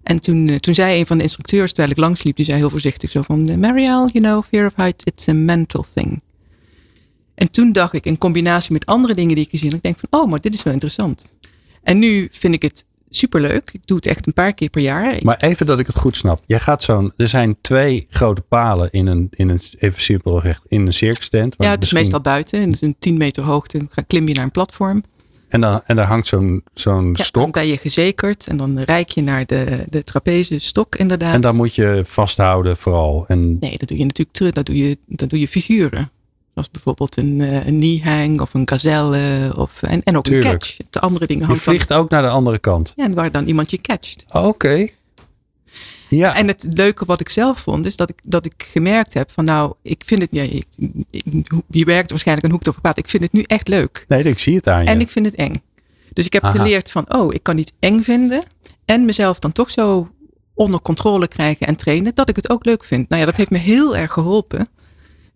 [0.02, 3.10] En toen, toen zei een van de instructeurs, terwijl ik langsliep, die zei heel voorzichtig
[3.10, 3.58] zo van...
[3.60, 6.20] Marielle, you know, fear of heights, it's a mental thing.
[7.40, 9.98] En toen dacht ik, in combinatie met andere dingen die ik gezien had, ik denk
[9.98, 11.38] van, oh, maar dit is wel interessant.
[11.82, 13.70] En nu vind ik het superleuk.
[13.72, 15.18] Ik doe het echt een paar keer per jaar.
[15.22, 16.42] Maar even dat ik het goed snap.
[16.46, 17.12] Jij gaat zo'n.
[17.16, 21.28] Er zijn twee grote palen in een, in een even simpel gezegd, in een circus
[21.28, 21.54] tent.
[21.58, 22.60] ja, het is meestal buiten.
[22.60, 23.78] En dus een 10 meter hoogte.
[23.78, 25.02] Dan klim je naar een platform.
[25.48, 27.52] En, dan, en daar hangt zo'n zo'n Ja, dan stok.
[27.52, 28.46] ben je gezekerd.
[28.46, 31.34] En dan reik je naar de, de trapeze stok inderdaad.
[31.34, 33.24] En dan moet je vasthouden vooral.
[33.28, 34.52] En Nee, dat doe je natuurlijk terug.
[34.52, 36.10] Dat doe je, dat doe je figuren.
[36.52, 39.52] Zoals bijvoorbeeld een, eh, een knee-hang of een gazelle.
[39.56, 40.44] Of, en, en ook Tuurlijk.
[40.52, 40.76] een catch.
[40.90, 42.92] De andere dingen je dan- vliegt ook naar de andere kant.
[42.96, 44.24] Ja, en waar dan iemand je catcht.
[44.32, 44.88] Oké.
[46.08, 46.36] Ja.
[46.36, 49.44] En het leuke wat ik zelf vond, is dat ik, dat ik gemerkt heb van
[49.44, 50.42] nou, ik vind het, ja,
[51.68, 52.98] je werkt waarschijnlijk een hoek over.
[52.98, 54.04] Ik vind het nu echt leuk.
[54.08, 54.88] nee, ik zie het aan je.
[54.88, 55.52] En ik vind het eng.
[56.12, 56.52] Dus ik heb Aha.
[56.52, 58.42] geleerd van, oh, ik kan iets eng vinden.
[58.84, 60.10] En mezelf dan toch zo
[60.54, 63.08] onder controle krijgen en trainen, dat ik het ook leuk vind.
[63.08, 64.68] Nou ja, dat heeft me heel erg geholpen.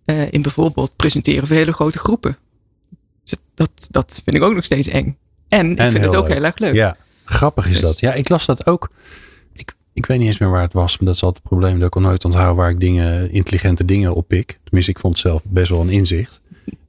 [0.04, 2.36] Eh, in bijvoorbeeld presenteren voor hele grote groepen.
[3.24, 5.16] Dus dat, dat vind ik ook nog steeds eng.
[5.48, 6.32] En ik En vind het ook leuk.
[6.36, 6.74] heel erg leuk.
[6.74, 8.00] Ja, grappig is Dus- dat.
[8.00, 8.90] Ja, ik las dat ook.
[9.52, 10.98] Ik, ik weet niet eens meer waar het was.
[10.98, 11.78] Maar dat is altijd het probleem.
[11.78, 14.58] Dat ik al nooit onthoud waar ik dingen, intelligente dingen op pik.
[14.64, 16.40] Tenminste, ik vond het zelf best wel een inzicht.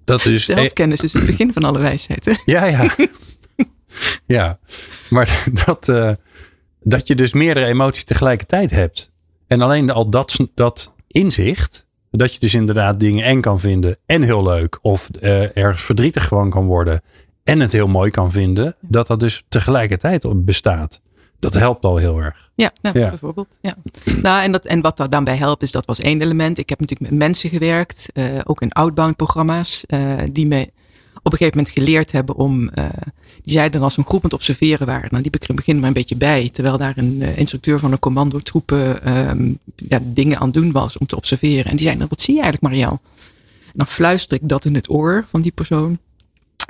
[0.04, 0.46] Dat is...
[0.56, 2.26] Zelfkennis is het begin van alle wijsheid.
[2.26, 2.34] hè?
[2.46, 2.96] Ja, ja.
[4.36, 4.60] ja,
[5.10, 6.12] maar dat, eh,
[6.82, 9.12] dat je dus meerdere emoties tegelijkertijd hebt.
[9.48, 11.85] En alleen al dat, dat inzicht,
[12.18, 14.80] dat je dus inderdaad dingen eng kan vinden en heel leuk.
[14.82, 17.02] Of eh, ergens verdrietig gewoon kan worden
[17.44, 18.76] en het heel mooi kan vinden.
[18.82, 21.02] Dat dat dus tegelijkertijd bestaat.
[21.40, 22.52] Dat helpt al heel erg.
[22.56, 23.10] Ja, nou, Ja.
[23.10, 23.58] bijvoorbeeld.
[23.62, 23.74] Ja.
[24.22, 26.58] Nou, en, dat, en wat daar dan bij helpt, is dat was één element.
[26.58, 30.00] Ik heb natuurlijk met mensen gewerkt, eh, ook in outbound programma's, eh,
[30.32, 30.70] die me
[31.26, 32.70] op een gegeven moment geleerd hebben om.
[32.70, 32.86] eh,
[33.44, 35.10] die zeiden als een groep aan het observeren waren.
[35.10, 36.50] Dan liep ik er in het begin maar een beetje bij.
[36.54, 40.98] Terwijl daar een eh, instructeur van een commandotroepen ehm, ja, dingen aan het doen was
[40.98, 41.66] om te observeren.
[41.66, 43.00] En die zeiden: Wat zie je eigenlijk, Marielle?
[43.74, 45.98] Dan fluister ik dat in het oor van die persoon.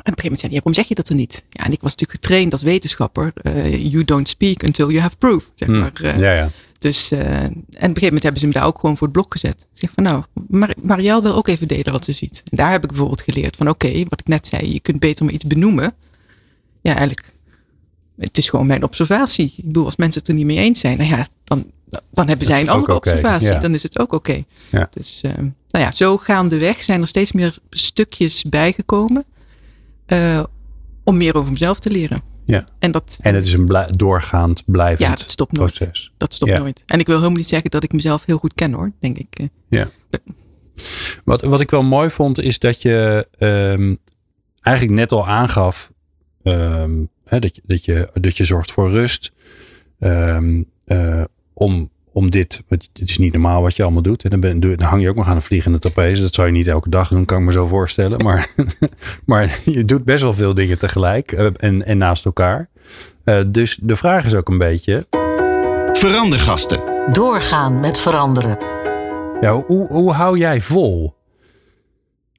[0.06, 1.44] En op een gegeven moment zei hij, ja, waarom zeg je dat er niet?
[1.50, 3.32] Ja, en ik was natuurlijk getraind als wetenschapper.
[3.36, 5.52] eh, you don't speak until you have proof.
[5.56, 5.92] Zeg Hm, maar.
[6.02, 6.18] eh.
[6.18, 6.50] Ja, ja.
[6.80, 9.16] Dus, eh, en op een gegeven moment hebben ze me daar ook gewoon voor het
[9.16, 9.68] blok gezet.
[9.74, 12.42] Ik zeg van nou, Mar Marielle wil ook even delen wat ze ziet.
[12.52, 15.26] En daar heb ik bijvoorbeeld geleerd van oké, wat ik net zei, je kunt beter
[15.26, 15.94] maar iets benoemen.
[16.82, 17.34] Ja, eigenlijk,
[18.18, 19.54] het is gewoon mijn observatie.
[19.58, 21.72] Ik bedoel, als mensen het er niet mee eens zijn, nou ja, dan,
[22.12, 23.48] dan hebben zij een andere observatie.
[23.48, 23.60] ja.
[23.60, 24.44] Dan is het ook oké.
[24.72, 24.88] Ja.
[24.90, 25.22] Dus
[25.70, 29.26] nou ja, zo gaandeweg zijn er steeds meer stukjes bijgekomen
[30.06, 30.44] eh,
[31.04, 32.22] om meer over mezelf te leren.
[32.46, 32.64] Ja.
[32.80, 35.74] En dat, En het is een doorgaand, blijvend ja, dat stopt nooit.
[35.74, 36.12] proces.
[36.18, 36.58] Dat stopt Ja.
[36.60, 36.84] nooit.
[36.86, 39.28] En ik wil helemaal niet zeggen dat ik mezelf heel goed ken hoor, denk ik.
[39.40, 39.48] eh.
[39.70, 39.88] Ja.
[41.24, 43.96] Wat, wat ik wel mooi vond, is dat je ehm,
[44.62, 45.92] eigenlijk net al aangaf
[46.44, 49.32] ehm, hè, dat, je, dat, je, dat je zorgt voor rust.
[50.00, 54.24] ehm, eh, om, om dit, want het is niet normaal wat je allemaal doet.
[54.24, 56.22] En dan, ben, dan hang je ook nog aan een vliegende trapeze.
[56.22, 58.24] Dat zou je niet elke dag doen, kan ik me zo voorstellen.
[58.24, 58.50] Maar,
[59.26, 62.70] maar je doet best wel veel dingen tegelijk eh, en, en naast elkaar.
[63.24, 65.08] Eh, dus de vraag is ook een beetje,
[65.94, 66.80] Verandergasten.
[67.12, 68.58] Doorgaan met veranderen.
[69.42, 71.14] Ja, hoe, hoe hou jij vol?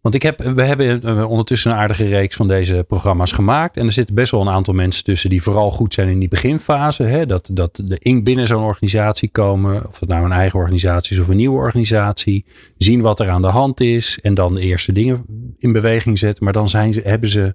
[0.06, 3.76] Want ik heb, we hebben eh, ondertussen een aardige reeks van deze programma's gemaakt.
[3.76, 6.28] En er zitten best wel een aantal mensen tussen die vooral goed zijn in die
[6.28, 7.02] beginfase.
[7.02, 7.26] Hè?
[7.26, 9.88] Dat, dat de in binnen zo'n organisatie komen.
[9.88, 12.44] Of het nou een eigen organisatie is of een nieuwe organisatie.
[12.78, 14.18] Zien wat er aan de hand is.
[14.22, 15.24] En dan de eerste dingen
[15.58, 16.44] in beweging zetten.
[16.44, 17.54] Maar dan zijn ze, hebben ze,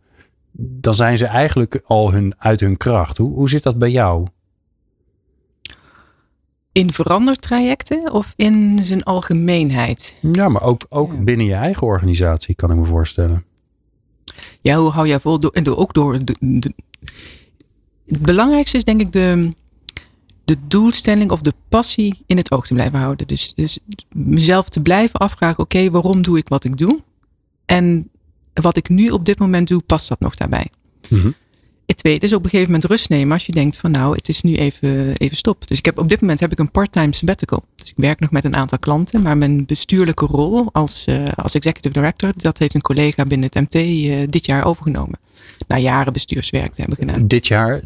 [0.58, 3.18] dan zijn ze eigenlijk al hun, uit hun kracht.
[3.18, 4.28] Hoe, hoe zit dat bij jou?
[6.72, 10.16] In verandertrajecten of in zijn algemeenheid?
[10.32, 11.18] Ja, maar ook, ook Ja.
[11.20, 13.44] binnen je eigen organisatie kan ik me voorstellen.
[14.62, 15.40] Ja, hoe hou jij vol?
[15.40, 16.26] Door, en door, ook door.
[16.26, 16.74] De, de-
[18.08, 19.50] het belangrijkste is denk ik de,
[20.46, 23.28] de doelstelling of de passie in het oog te blijven houden.
[23.28, 23.80] Dus, dus
[24.14, 27.02] mezelf te blijven afvragen: oké, waarom doe ik wat ik doe?
[27.66, 28.10] En
[28.54, 30.68] wat ik nu op dit moment doe, past dat nog daarbij?
[31.10, 31.36] Het
[31.94, 34.42] tweede is op een gegeven moment rust nemen als je denkt van nou, het is
[34.42, 35.68] nu even, even stop.
[35.68, 37.64] Dus ik heb op dit moment heb ik een part-time sabbatical.
[37.76, 41.54] Dus ik werk nog met een aantal klanten, maar mijn bestuurlijke rol als, eh, als
[41.56, 45.20] executive director, dat heeft een collega binnen het MT eh, dit jaar overgenomen.
[45.68, 47.28] Na jaren bestuurswerk te hebben gedaan.
[47.28, 47.82] Dit jaar?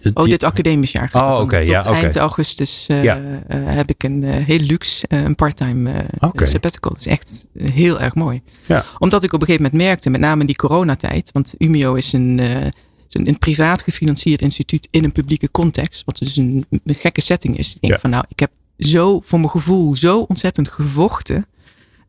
[0.00, 1.08] het- Oh, dit academisch jaar.
[1.08, 3.20] gaat Oh, Tot ja, eind augustus eh, Ja.
[3.54, 5.90] heb ik een heel luxe, een part-time
[6.34, 6.90] sabbatical.
[6.90, 8.42] Dat is echt heel erg mooi.
[8.66, 8.84] Ja.
[8.98, 11.30] Omdat ik op een gegeven moment merkte, met name in die coronatijd.
[11.32, 12.40] Want Umio is een,
[13.18, 16.02] een, een privaat gefinancierd instituut in een publieke context.
[16.04, 17.74] Wat dus een, een gekke setting is.
[17.74, 17.98] Ik denk Ja.
[17.98, 21.46] van nou, ik heb zo voor mijn gevoel zo ontzettend gevochten.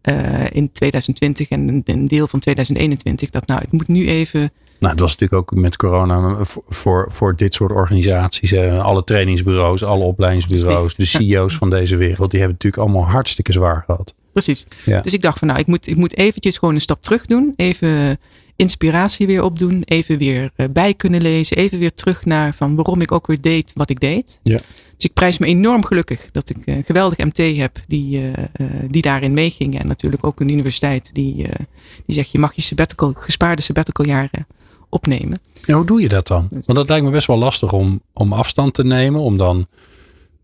[0.02, 3.30] eh, in 2020 en een, deel van 2021.
[3.30, 4.40] Dat nou, ik moet nu even
[4.80, 8.52] Nou, het was natuurlijk ook met corona voor, voor, voor dit soort organisaties.
[8.52, 12.32] eh, alle trainingsbureaus, alle opleidingsbureaus, de CEO's van deze wereld.
[12.32, 14.16] Die hebben het natuurlijk allemaal hartstikke zwaar gehad.
[14.32, 14.66] Precies.
[14.86, 15.02] Ja.
[15.02, 17.54] Dus ik dacht van nou, ik moet, ik moet eventjes gewoon een stap terug doen.
[17.56, 18.20] Even
[18.58, 19.82] inspiratie weer opdoen.
[19.86, 21.58] Even weer eh, bij kunnen lezen.
[21.58, 24.40] Even weer terug naar van waarom ik ook weer deed wat ik deed.
[24.44, 24.58] Ja.
[24.96, 28.68] Dus ik prijs me enorm gelukkig dat ik een geweldig MT heb die, eh, eh,
[28.90, 29.80] die daarin meeging.
[29.80, 31.66] En natuurlijk ook een universiteit die, eh,
[32.06, 34.48] die zegt je mag je sabbatical, gespaarde sabbatical jaren
[34.90, 35.40] opnemen.
[35.66, 36.48] Ja, hoe doe je dat dan?
[36.50, 39.22] Want dat lijkt me best wel lastig om, om afstand te nemen.
[39.22, 39.68] Om dan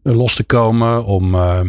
[0.04, 1.06] eh, los te komen.
[1.06, 1.62] Om, eh,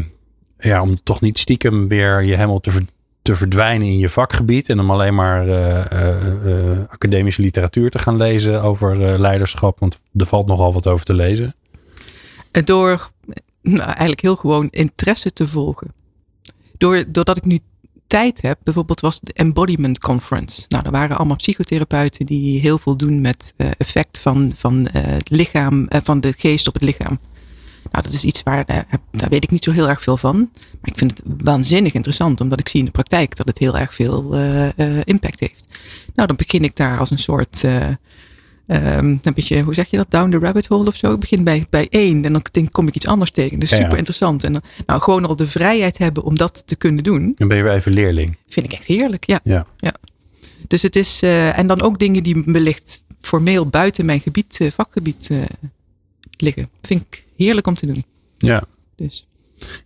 [0.58, 2.80] ja, om toch niet stiekem weer je helemaal te,
[3.24, 4.68] te verdwijnen in je vakgebied.
[4.68, 9.78] En om alleen maar eh, eh, eh, academische literatuur te gaan lezen over leiderschap.
[9.78, 11.54] Want er valt nogal wat over te lezen.
[12.50, 13.10] Door
[13.62, 15.92] nou, eigenlijk heel gewoon interesse te volgen.
[16.78, 17.58] Door, doordat ik nu
[18.06, 20.64] tijd heb, bijvoorbeeld was de Embodiment Conference.
[20.68, 25.86] Nou, er waren allemaal psychotherapeuten die heel veel doen met effect van, van het lichaam,
[25.88, 27.18] van de geest op het lichaam.
[27.90, 30.16] Nou, dat is iets waar, daar, heb- daar weet ik niet zo heel erg veel
[30.16, 30.38] van.
[30.80, 33.78] Maar ik vind het waanzinnig interessant, omdat ik zie in de praktijk dat het heel
[33.78, 35.78] erg veel eh, eh, impact heeft.
[36.14, 37.86] Nou, dan begin ik daar als een soort eh,
[38.66, 40.10] Ehm, een beetje, hoe zeg je dat?
[40.10, 41.12] Down the rabbit hole of zo.
[41.12, 43.58] Ik begin bij, bij één en dan denk, kom ik iets anders tegen.
[43.58, 43.82] Dus Ja, ja.
[43.82, 44.44] super interessant.
[44.44, 47.56] En dan, nou, gewoon al de vrijheid hebben om dat te kunnen doen, Dan ben
[47.56, 48.36] je weer even leerling.
[48.48, 49.26] vind ik echt heerlijk.
[49.26, 49.40] Ja.
[49.76, 49.94] Ja.
[50.68, 54.70] Dus het is, eh, en dan ook dingen die wellicht formeel buiten mijn gebied, eh,
[54.70, 55.38] vakgebied eh,
[56.36, 56.68] liggen.
[56.82, 58.04] Vind ik heerlijk om te doen.
[58.38, 58.62] ja.
[58.96, 59.26] Dus.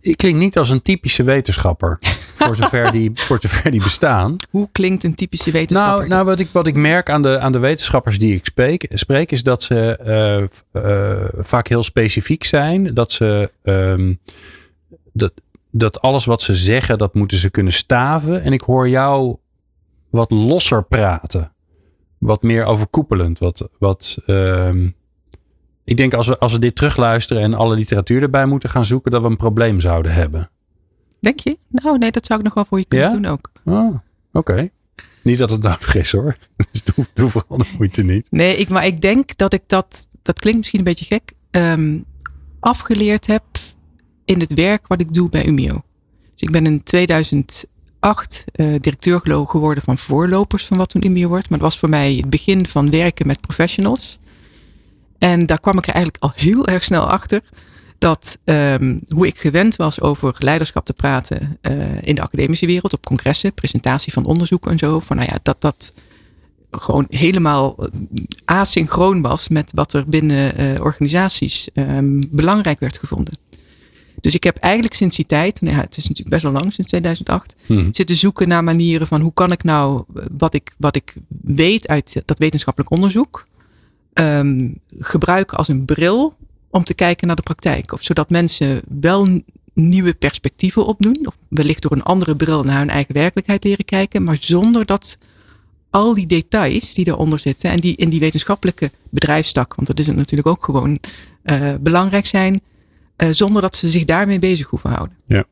[0.01, 1.97] Ik klink niet als een typische wetenschapper.
[2.35, 4.37] voor, zover die, voor zover die bestaan.
[4.49, 5.97] Hoe klinkt een typische wetenschapper?
[5.97, 8.87] Nou, nou wat, ik, wat ik merk aan de, aan de wetenschappers die ik spreek,
[8.89, 12.93] spreek is dat ze eh, eh, vaak heel specifiek zijn.
[12.93, 14.13] Dat ze ehm,
[15.13, 15.33] dat,
[15.71, 18.43] dat alles wat ze zeggen, dat moeten ze kunnen staven.
[18.43, 19.37] En ik hoor jou
[20.09, 21.51] wat losser praten.
[22.17, 23.39] wat meer overkoepelend.
[23.39, 24.87] Wat, wat, ehm,
[25.89, 29.11] ik denk als we, als we dit terugluisteren en alle literatuur erbij moeten gaan zoeken,
[29.11, 30.49] dat we een probleem zouden hebben.
[31.19, 31.57] Denk je?
[31.67, 33.13] Nou, nee, dat zou ik nog wel voor je kunnen Ja?
[33.13, 33.51] doen ook.
[33.65, 33.95] Oh,
[34.31, 34.69] Oké.
[35.21, 36.37] Niet dat het nodig is hoor.
[36.71, 38.27] Dus doe, doe vooral de moeite niet.
[38.31, 41.97] Nee, ik, maar ik denk dat ik dat, dat klinkt misschien een beetje gek, ehm,
[42.59, 43.43] afgeleerd heb
[44.25, 45.83] in het werk wat ik doe bij Umio.
[46.19, 51.49] Dus ik ben in 2008 eh, directeur geworden van voorlopers van wat toen Umio wordt.
[51.49, 54.19] Maar dat was voor mij het begin van werken met professionals.
[55.19, 57.41] En daar kwam ik er eigenlijk al heel erg snel achter
[57.97, 62.93] dat ehm, hoe ik gewend was over leiderschap te praten eh, in de academische wereld,
[62.93, 65.93] op congressen, presentatie van onderzoek en zo, van nou ja, dat dat
[66.71, 67.89] gewoon helemaal eh,
[68.45, 73.33] asynchroon was met wat er binnen eh, organisaties ehm, belangrijk werd gevonden.
[74.21, 76.73] Dus ik heb eigenlijk sinds die tijd, nou ja, het is natuurlijk best wel lang,
[76.73, 77.87] sinds 2008, Hmm.
[77.91, 80.03] zitten zoeken naar manieren van hoe kan ik nou
[80.37, 83.47] wat ik, wat ik weet uit dat wetenschappelijk onderzoek
[84.19, 86.35] ehm, gebruiken als een bril
[86.69, 87.91] om te kijken naar de praktijk.
[87.91, 89.41] Of zodat mensen wel
[89.73, 94.23] nieuwe perspectieven opdoen, of wellicht door een andere bril naar hun eigen werkelijkheid leren kijken,
[94.23, 95.17] maar zonder dat
[95.89, 100.07] al die details die eronder zitten en die in die wetenschappelijke bedrijfstak, want dat is
[100.07, 100.99] het natuurlijk ook gewoon,
[101.43, 102.61] eh, belangrijk zijn,
[103.15, 105.17] eh, zonder dat ze zich daarmee bezig hoeven houden.
[105.27, 105.45] Ja.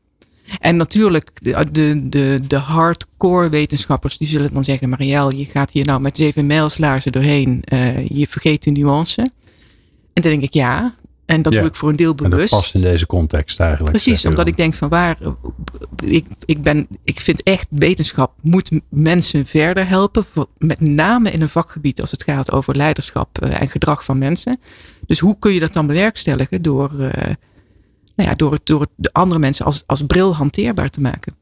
[0.60, 5.70] En natuurlijk, de, de, de, de hardcore wetenschappers, die zullen dan zeggen, Marielle, je gaat
[5.70, 9.20] hier nou met zeven mijlslaarzen doorheen, eh, je vergeet de nuance.
[10.12, 10.94] En dan denk ik, ja,
[11.26, 11.58] en dat Ja.
[11.60, 12.50] doe ik voor een deel En dat bewust.
[12.50, 13.90] past in deze context eigenlijk.
[13.92, 14.46] Precies, omdat dan.
[14.48, 15.18] ik denk van waar.
[16.04, 20.24] Ik, ik, ben, ik vind echt wetenschap moet mensen verder helpen.
[20.32, 24.18] voor- Met name in een vakgebied als het gaat over leiderschap eh, en gedrag van
[24.18, 24.60] mensen.
[25.06, 27.34] Dus hoe kun je dat dan bewerkstelligen door, eh,
[28.18, 31.34] nou ja, door, het, door het de andere mensen als, als bril hanteerbaar te maken?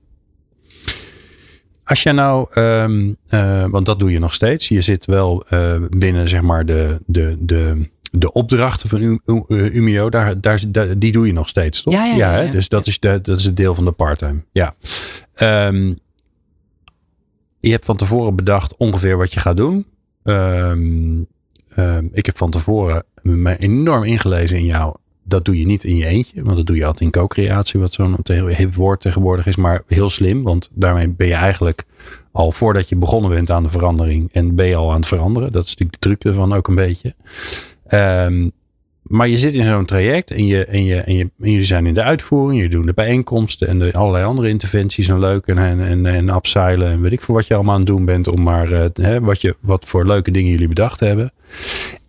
[1.85, 4.69] Als jij nou, ehm, eh, want dat doe je nog steeds.
[4.69, 10.11] Je zit wel eh, binnen zeg maar de, de, de, de opdrachten van Umio.
[10.11, 11.95] Daar, daar, daar- die doe je nog steeds, toch?
[11.95, 12.41] Ja, ja, ja, hè?
[12.43, 12.51] ja.
[12.51, 14.45] Dus dat is, de, dat is het deel van de parttime.
[14.53, 14.75] Ja.
[15.35, 15.93] Ehm,
[17.59, 19.87] je hebt van tevoren bedacht ongeveer wat je gaat doen.
[20.23, 21.21] Ehm,
[22.13, 24.97] ik heb van tevoren me enorm ingelezen in jou.
[25.29, 27.93] Dat doe je niet in je eentje, want dat doe je altijd in co-creatie, wat
[27.93, 28.17] zo'n
[28.75, 29.57] woord tegenwoordig is.
[29.57, 31.85] Maar heel slim, want daarmee ben je eigenlijk
[32.33, 35.53] al voordat je begonnen bent aan de verandering en ben je al aan het veranderen.
[35.53, 37.15] Dat is natuurlijk de truc ervan ook een beetje.
[37.87, 38.49] Ehm,
[39.03, 42.03] maar je zit in zo'n traject en, je, en, je, en, jullie zijn in de
[42.03, 46.07] uitvoering, je doet de bijeenkomsten en de, allerlei andere interventies en leuk en, en, en,
[46.07, 48.85] en en weet ik veel wat je allemaal aan het doen bent om maar eh,
[48.93, 51.33] hè, wat, je, wat voor leuke dingen jullie bedacht hebben.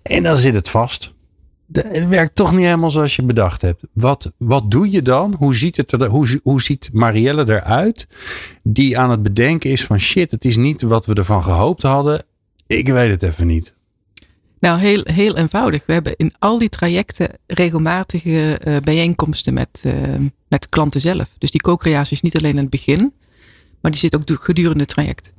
[0.01, 1.13] En dan zit het vast.
[1.71, 3.84] Het werkt toch niet helemaal zoals je bedacht hebt.
[3.93, 5.34] Wat, wat doe je dan?
[5.34, 8.08] Hoe ziet, het hoe, hoe ziet Marielle eruit?
[8.63, 12.25] Die aan het bedenken is van shit, het is niet wat we ervan gehoopt hadden.
[12.67, 13.73] Ik weet het even niet.
[14.60, 15.86] Nou, heel, heel eenvoudig.
[15.86, 19.93] We hebben in al die trajecten regelmatige eh, bijeenkomsten met, eh,
[20.47, 21.30] met klanten zelf.
[21.38, 23.13] Dus die co-creatie is niet alleen in het begin,
[23.82, 25.34] maar die zit ook du- gedurende het traject.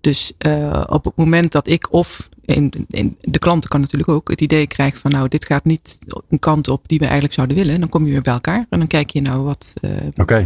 [0.00, 4.30] Dus eh, op het moment dat ik of in, in, de klanten kan natuurlijk ook
[4.30, 7.56] het idee krijgen van nou, dit gaat niet een kant op die we eigenlijk zouden
[7.56, 7.80] willen.
[7.80, 9.90] Dan kom je weer bij elkaar en dan kijk je nou wat, eh,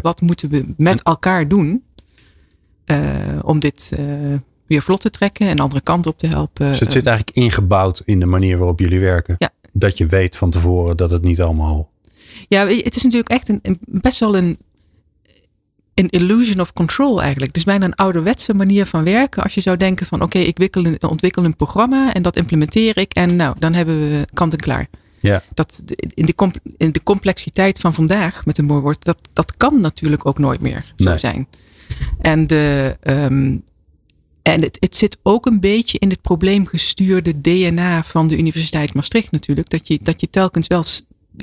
[0.03, 1.85] wat moeten we met elkaar doen
[2.85, 2.99] eh,
[3.43, 4.05] om dit eh,
[4.67, 6.69] weer vlot te trekken en de andere kant op te helpen.
[6.69, 9.35] Dus het zit eigenlijk ingebouwd in de manier waarop jullie werken.
[9.39, 9.51] Ja.
[9.73, 11.91] Dat je weet van tevoren dat het niet allemaal.
[12.49, 14.59] Ja, het is natuurlijk echt een, een- best wel een,
[15.95, 17.49] een illusion of control eigenlijk.
[17.49, 19.43] Het is bijna een ouderwetse manier van werken.
[19.43, 23.13] Als je zou denken van oké, ik een- ontwikkel een programma en dat implementeer ik
[23.13, 24.89] en nou, dan hebben we kant en klaar.
[25.21, 25.43] Ja.
[25.55, 25.83] Dat,
[26.15, 26.35] in, de,
[26.77, 30.61] in de complexiteit van vandaag, met een mooi woord, dat, dat kan natuurlijk ook nooit
[30.61, 31.19] meer zo Nee.
[31.19, 31.47] zijn.
[32.21, 33.57] En, de, ehm,
[34.43, 39.33] en het, het zit ook een beetje in het probleemgestuurde DNA van de Universiteit Maastricht
[39.33, 39.71] natuurlijk.
[39.71, 40.85] Dat je, dat je telkens wel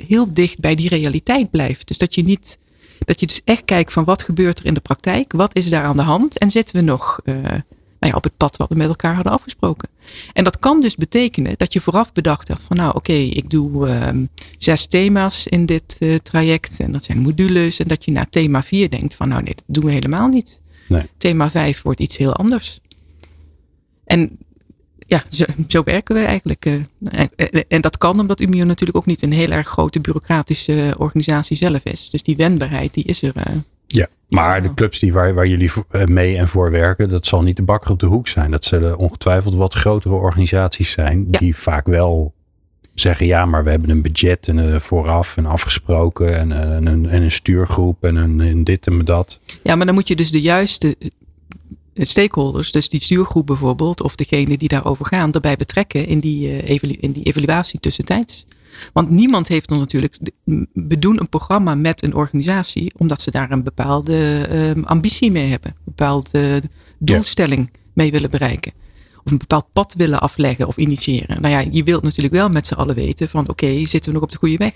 [0.04, 1.88] heel dicht bij die realiteit blijft.
[1.88, 2.58] Dus dat je niet,
[3.04, 5.32] dat je dus echt kijkt van wat gebeurt er in de praktijk?
[5.32, 6.38] Wat is daar aan de hand?
[6.38, 7.34] En zitten we nog eh,
[8.00, 9.88] nou ja, op het pad wat we met elkaar hadden afgesproken?
[10.32, 13.88] En dat kan dus betekenen dat je vooraf bedacht hebt van nou oké, ik doe
[13.88, 14.24] ehm,
[14.58, 16.80] zes thema's in dit eh, traject.
[16.80, 17.78] En dat zijn modules.
[17.78, 20.60] En dat je na thema vier denkt van nou nee, dat doen we helemaal niet.
[20.88, 21.10] Nee.
[21.16, 22.80] Thema vijf wordt iets heel anders.
[24.04, 24.38] En
[25.10, 26.66] ja, zo, zo werken we eigenlijk.
[26.66, 26.72] eh.
[26.74, 30.94] En, en- en dat kan omdat Umio natuurlijk ook niet een heel erg grote bureaucratische
[30.98, 32.08] organisatie zelf is.
[32.10, 33.32] Dus die wendbaarheid die is er.
[33.34, 33.54] eh.
[33.86, 34.06] Ja.
[34.28, 37.56] Maar de clubs die waar, waar jullie eh, mee en voor werken, dat zal niet
[37.56, 38.50] de bakker op de hoek zijn.
[38.50, 41.24] Dat zullen ongetwijfeld wat grotere organisaties zijn.
[41.28, 41.38] Ja.
[41.38, 42.34] Die vaak wel
[42.94, 46.86] zeggen, ja, maar we hebben een budget en eh, vooraf en afgesproken en, eh, en,
[46.86, 49.38] een, en een stuurgroep en een, en dit en dat.
[49.62, 50.96] Ja, maar dan moet je dus de juiste
[52.06, 56.92] stakeholders, dus die stuurgroep bijvoorbeeld, of degene die daarover gaan, erbij betrekken in die, evalu
[56.92, 58.46] in die evaluatie tussentijds.
[58.92, 60.18] Want niemand heeft ons natuurlijk.
[60.72, 65.48] We doen een programma met een organisatie omdat ze daar een bepaalde uh, ambitie mee
[65.48, 65.70] hebben.
[65.70, 66.62] Een bepaalde
[66.98, 68.72] doelstelling mee willen bereiken.
[69.24, 71.40] Of een bepaald pad willen afleggen of initiëren.
[71.40, 74.22] Nou ja, je wilt natuurlijk wel met z'n allen weten van oké, zitten we nog
[74.22, 74.74] op de goede weg?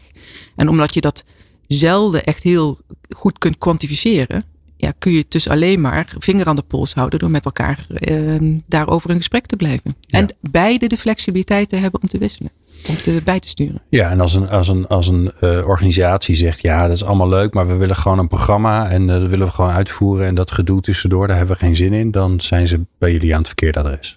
[0.56, 1.24] En omdat je dat
[1.66, 2.78] zelden echt heel
[3.16, 4.44] goed kunt kwantificeren,
[4.84, 8.58] ja, kun je dus alleen maar vinger aan de pols houden door met elkaar uh,
[8.66, 9.96] daarover in gesprek te blijven.
[10.08, 12.50] En beide de flexibiliteit te hebben om te wisselen
[12.88, 13.82] om te, bij te sturen.
[13.88, 17.28] Ja, en als een, als een, als een uh, organisatie zegt, ja, dat is allemaal
[17.28, 20.34] leuk, maar we willen gewoon een programma en uh, dat willen we gewoon uitvoeren en
[20.34, 23.38] dat gedoe tussendoor, daar hebben we geen zin in, dan zijn ze bij jullie aan
[23.38, 24.16] het verkeerde adres.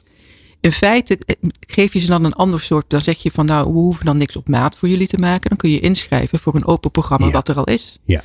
[0.59, 3.65] In feite eh, geef je ze dan een ander soort, dan zeg je van nou,
[3.65, 6.55] we hoeven dan niks op maat voor jullie te maken, dan kun je inschrijven voor
[6.55, 7.32] een open programma ja.
[7.32, 7.99] wat er al is.
[8.03, 8.24] Ja.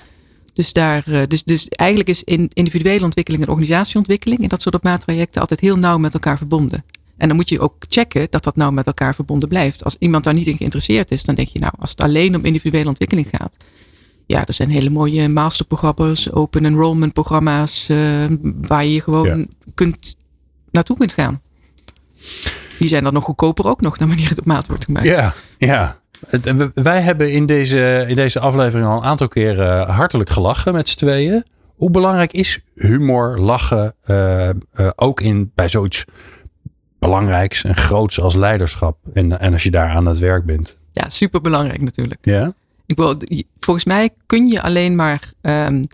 [0.53, 5.41] Dus, daar, dus, dus eigenlijk is in individuele ontwikkeling en organisatieontwikkeling in dat soort maattrajecten
[5.41, 6.85] altijd heel nauw met elkaar verbonden.
[7.17, 9.85] En dan moet je ook checken dat dat nou met elkaar verbonden blijft.
[9.85, 12.45] Als iemand daar niet in geïnteresseerd is, dan denk je nou, als het alleen om
[12.45, 13.57] individuele ontwikkeling gaat.
[14.27, 20.17] Ja, er zijn hele mooie masterprogramma's, open enrollment programma's, uh, waar je gewoon kunt,
[20.71, 21.41] naartoe kunt gaan.
[22.79, 25.07] Die zijn dan nog goedkoper ook nog, dan wanneer het op maat wordt gemaakt.
[25.07, 26.02] Ja, ja.
[26.75, 30.97] Wij hebben in deze, in deze aflevering al een aantal keren hartelijk gelachen met z'n
[30.97, 31.45] tweeën.
[31.77, 36.05] Hoe belangrijk is humor, lachen, uh, uh, ook in, bij zoiets
[36.99, 38.97] belangrijks en groots als leiderschap.
[39.13, 40.79] En, en als je daar aan het werk bent.
[40.93, 42.19] Ja, super belangrijk natuurlijk.
[42.23, 42.53] Ja.
[42.87, 43.17] Ik wil,
[43.59, 45.85] volgens mij kun je alleen maar um,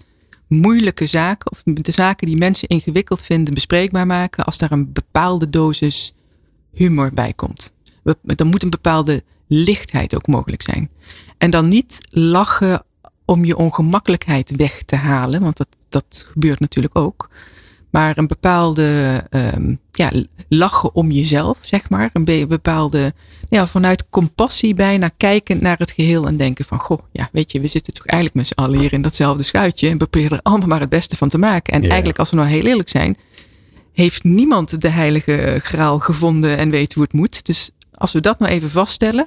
[0.46, 5.50] moeilijke zaken of de zaken die mensen ingewikkeld vinden bespreekbaar maken als daar een bepaalde
[5.50, 6.14] dosis
[6.72, 7.72] humor bij komt.
[8.22, 10.90] Dan moet een bepaalde lichtheid ook mogelijk zijn.
[11.38, 12.82] En dan niet lachen
[13.24, 17.28] om je ongemakkelijkheid weg te halen, want dat, dat gebeurt natuurlijk ook
[17.90, 20.12] maar een bepaalde um, ja,
[20.48, 22.10] lachen om jezelf, zeg maar.
[22.12, 23.14] Een bepaalde,
[23.48, 27.60] ja, vanuit compassie bijna kijken naar het geheel en denken van, goh, ja, weet je,
[27.60, 30.42] we zitten toch eigenlijk met z'n allen hier in datzelfde schuitje en we proberen er
[30.42, 31.74] allemaal maar het beste van te maken.
[31.74, 33.16] En eigenlijk, als we nou heel eerlijk zijn,
[33.92, 37.46] heeft niemand de heilige graal gevonden en weet hoe het moet.
[37.46, 39.26] Dus als we dat nou even vaststellen,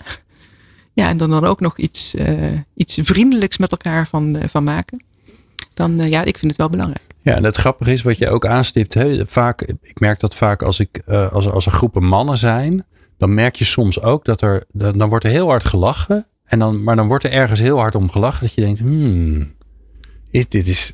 [0.94, 4.64] ja, en dan, dan ook nog iets, uh, iets vriendelijks met elkaar van, uh, van
[4.64, 5.04] maken,
[5.74, 7.10] dan, uh, ja, ik vind het wel belangrijk.
[7.22, 8.94] Ja, en het grappige is wat je ook aanstipt.
[8.94, 11.02] Hè, vaak, ik merk dat vaak als, ik,
[11.32, 12.86] als, als er groepen mannen zijn,
[13.18, 16.28] dan merk je soms ook dat er, dan wordt er heel hard gelachen.
[16.44, 19.54] En dan, maar dan wordt er ergens heel hard om gelachen dat je denkt, hmm,
[20.30, 20.94] is, dit is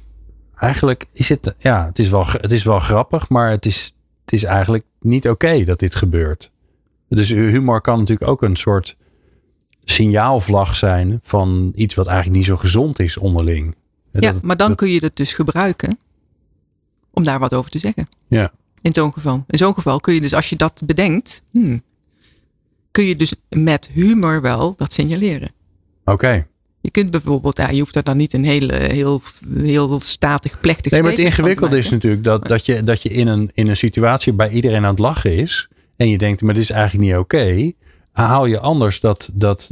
[0.55, 4.33] eigenlijk, is het, ja, het is wel, het is wel grappig, maar het is, het
[4.33, 6.51] is eigenlijk niet oké dat dit gebeurt.
[7.09, 8.95] Dus humor kan natuurlijk ook een soort
[9.83, 13.75] signaalvlag zijn van iets wat eigenlijk niet zo gezond is onderling.
[14.11, 15.97] Ja, dat, maar dan dat, kun je het dus gebruiken
[17.11, 18.07] om daar wat over te zeggen.
[18.27, 18.51] Ja.
[18.81, 19.43] In zo'n geval.
[19.47, 21.83] In zo'n geval kun je dus, als je dat bedenkt, hmm,
[22.91, 25.51] kun je dus met humor wel dat signaleren.
[26.01, 26.11] Oké.
[26.11, 26.47] Okay.
[26.81, 29.21] Je kunt bijvoorbeeld, ja, je hoeft er dan niet een hele, heel,
[29.53, 33.27] heel statig, plechtig Nee, maar het ingewikkelde is natuurlijk dat, dat je, dat je in,
[33.27, 35.67] een, in een situatie bij iedereen aan het lachen is.
[35.97, 37.71] En je denkt, maar dit is eigenlijk niet oké.
[38.11, 39.71] Haal je anders dat, dat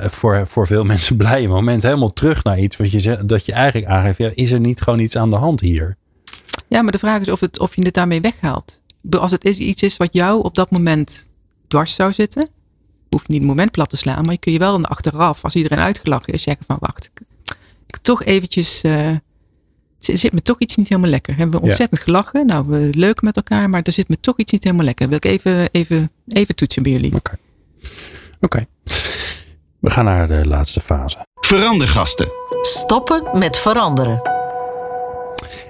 [0.00, 3.90] voor, voor veel mensen blije moment helemaal terug naar iets wat je, dat je eigenlijk
[3.90, 4.18] aangeeft.
[4.18, 5.96] Ja, is er niet gewoon iets aan de hand hier?
[6.68, 8.82] Ja, maar de vraag is of, het, of je het daarmee weghaalt.
[9.10, 11.30] Als het iets is wat jou op dat moment
[11.68, 12.48] dwars zou zitten,
[13.10, 15.54] hoeft niet het moment plat te slaan, maar je kun je wel de achteraf, als
[15.54, 17.10] iedereen uitgelachen is, zeggen van wacht,
[17.86, 19.22] ik toch eventjes, er
[20.12, 21.36] zit me toch iets niet helemaal lekker.
[21.36, 22.06] Hebben we ontzettend ja.
[22.06, 25.08] gelachen, nou we leuk met elkaar, maar er zit me toch iets niet helemaal lekker.
[25.08, 27.14] Wil ik even, even, even toetsen bij jullie.
[27.14, 27.36] Oké.
[28.40, 28.66] Okay.
[28.66, 28.66] Okay.
[29.78, 31.26] We gaan naar de laatste fase.
[31.40, 32.28] Verandergasten.
[32.60, 34.22] Stoppen met veranderen.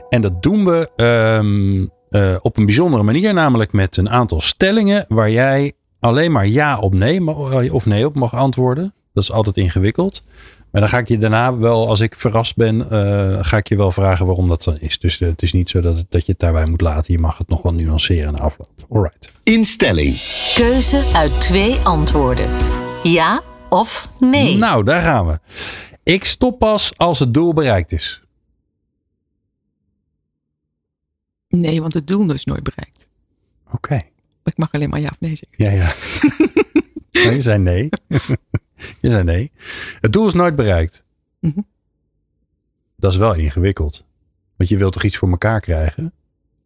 [0.09, 5.05] En dat doen we um, uh, op een bijzondere manier, namelijk met een aantal stellingen
[5.09, 8.95] waar jij alleen maar ja of nee, of nee op mag antwoorden.
[9.17, 10.25] Dat is altijd ingewikkeld.
[10.71, 13.77] Maar dan ga ik je daarna wel, als ik verrast ben, uh, ga ik je
[13.77, 14.99] wel vragen waarom dat dan is.
[14.99, 17.13] Dus uh, het is niet zo dat, dat je het daarbij moet laten.
[17.13, 18.71] Je mag het nog wel nuanceren na afloop.
[18.89, 19.33] Alright.
[19.43, 20.17] Instelling.
[20.55, 22.51] Keuze uit twee antwoorden.
[23.03, 24.57] Ja of nee?
[24.57, 25.39] Nou, daar gaan we.
[26.03, 28.23] Ik stop pas als het doel bereikt is.
[31.49, 33.09] Nee, want het doel is nooit bereikt.
[33.67, 33.77] Oké.
[33.77, 34.11] Okay.
[34.45, 35.77] Ik mag alleen maar ja of nee zeggen.
[35.77, 35.93] Ja, ja.
[37.25, 37.89] nee, je zei nee.
[39.01, 39.53] je zei nee.
[40.01, 41.05] Het doel is nooit bereikt.
[41.41, 41.67] Mm -hmm.
[42.97, 44.05] Dat is wel ingewikkeld.
[44.57, 46.13] Want je wilt toch iets voor elkaar krijgen?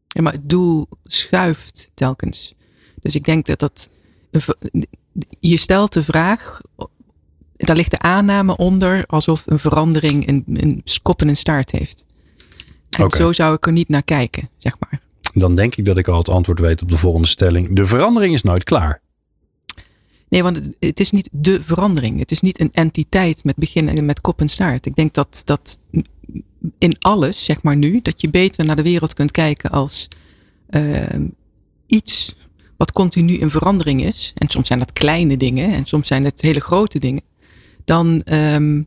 [0.06, 2.54] Ja, maar het doel schuift telkens.
[3.00, 3.90] Dus ik denk dat dat.
[5.40, 6.60] Je stelt de vraag.
[7.56, 10.82] Daar ligt de aanname onder alsof een verandering een, een
[11.16, 12.06] en een staart heeft.
[12.90, 13.20] En okay.
[13.20, 15.00] zo zou ik er niet naar kijken, zeg maar.
[15.34, 17.76] Dan denk ik dat ik al het antwoord weet op de volgende stelling.
[17.76, 19.00] De verandering is nooit klaar.
[20.30, 22.18] Nee, want het, het is niet de verandering.
[22.18, 24.86] Het is niet een entiteit met begin en met kop en staart.
[24.86, 25.78] Ik denk dat, dat
[26.78, 30.08] in alles, zeg maar nu, dat je beter naar de wereld kunt kijken als
[30.68, 31.26] ehm,
[31.86, 32.36] iets
[32.76, 34.32] wat continu in verandering is.
[34.34, 37.22] En soms zijn dat kleine dingen en soms zijn het hele grote dingen.
[37.84, 38.82] Dan ehm,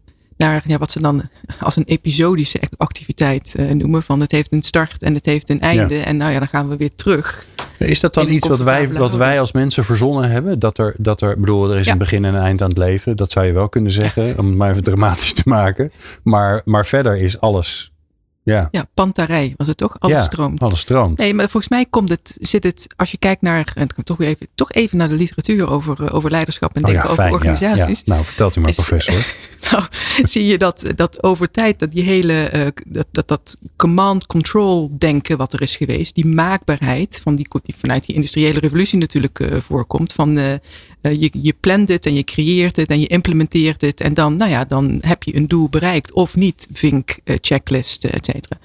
[0.46, 1.30] naar ja, wat ze dan
[1.60, 4.04] als een episodische activiteit eh, noemen.
[4.04, 5.98] Van het heeft een start en het heeft een einde.
[5.98, 7.48] En nou ja, dan gaan we weer terug.
[7.78, 10.60] Is dat dan iets wat wij, wat wij als mensen verzonnen hebben?
[10.60, 13.18] Dat er, dat er, bedoel, er is een begin en een eind aan het leven.
[13.18, 15.91] Dat zou je wel kunnen zeggen, om het maar even dramatisch te maken.
[16.24, 17.93] Maar, maar verder is alles
[18.44, 19.96] ja, ja pantarij was het toch?
[20.00, 20.64] Alles ja, stroomt.
[20.64, 21.18] Alles stroomt.
[21.18, 24.48] Nee, maar volgens mij komt het, zit het, als je kijkt naar, en toch even,
[24.56, 28.02] toch even naar de literatuur over, eh, over leiderschap en oh denken over organisaties.
[28.06, 29.36] Ja, nou, vertelt u maar, professor.
[29.72, 29.84] nou,
[30.24, 35.38] zie je dat, dat over tijd, dat die hele, uh, dat, dat, dat command-control denken
[35.38, 39.58] wat er is geweest, die maakbaarheid van die, die vanuit die industriële revolutie natuurlijk uh,
[39.62, 40.39] voorkomt, van
[41.04, 44.01] uh, je, je plant het en je creëert het en je implementeert het.
[44.01, 46.68] En dan, nou ja, dan heb je een doel bereikt of niet.
[46.72, 48.58] Vink, uh, checklist, et cetera.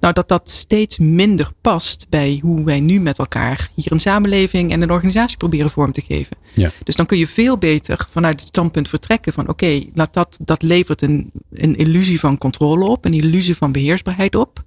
[0.00, 4.72] Nou, dat dat steeds minder past bij hoe wij nu met elkaar hier een samenleving
[4.72, 6.36] en een organisatie proberen vorm te geven.
[6.54, 6.70] Ja.
[6.84, 11.02] Dus dan kun je veel beter vanuit het standpunt vertrekken van oké, dat, dat levert
[11.02, 14.62] een, een illusie van controle op, een illusie van beheersbaarheid op.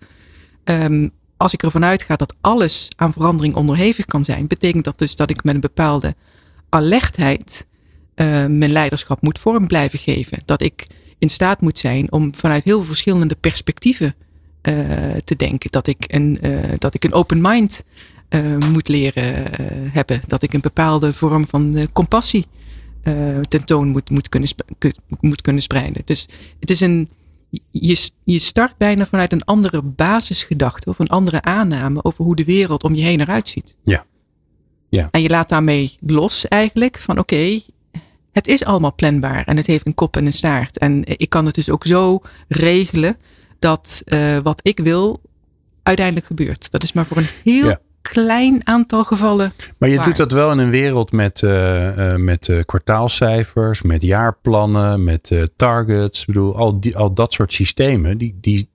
[0.63, 5.15] Um, als ik ervan uitga dat alles aan verandering onderhevig kan zijn, betekent dat dus
[5.15, 6.15] dat ik met een bepaalde
[6.70, 7.68] alertheid
[8.15, 10.39] uh, mijn leiderschap moet vorm blijven geven.
[10.45, 10.88] Dat ik
[11.18, 14.15] in staat moet zijn om vanuit heel verschillende perspectieven
[14.61, 14.74] uh,
[15.24, 15.72] te denken.
[15.72, 17.84] Dat ik een, uh, dat ik een open mind
[18.72, 19.45] moet leren
[19.91, 20.22] hebben.
[20.28, 22.45] Dat ik een bepaalde vorm van compassie
[23.47, 24.49] tentoon moet, moet, kunnen,
[25.20, 26.01] moet kunnen spreiden.
[26.05, 26.28] Dus
[26.59, 27.09] het is een.
[27.72, 32.45] Je, je start bijna vanuit een andere basisgedachte of een andere aanname over hoe de
[32.45, 33.78] wereld om je heen eruit ziet.
[33.84, 34.05] Ja.
[34.89, 35.07] Ja.
[35.11, 37.61] En je laat daarmee los eigenlijk van oké,
[38.31, 40.77] het is allemaal planbaar en het heeft een kop en een staart.
[40.77, 43.17] En ik kan het dus ook zo regelen
[43.59, 45.21] dat uh, wat ik wil
[45.83, 46.71] uiteindelijk gebeurt.
[46.71, 49.53] Dat is maar voor een heel klein aantal gevallen.
[49.77, 55.03] Maar je doet dat wel in een wereld met, uh, uh, met kwartaalcijfers, met jaarplannen,
[55.03, 56.19] met targets.
[56.19, 58.69] Ik bedoel, al, die, al dat soort systemen, die, die,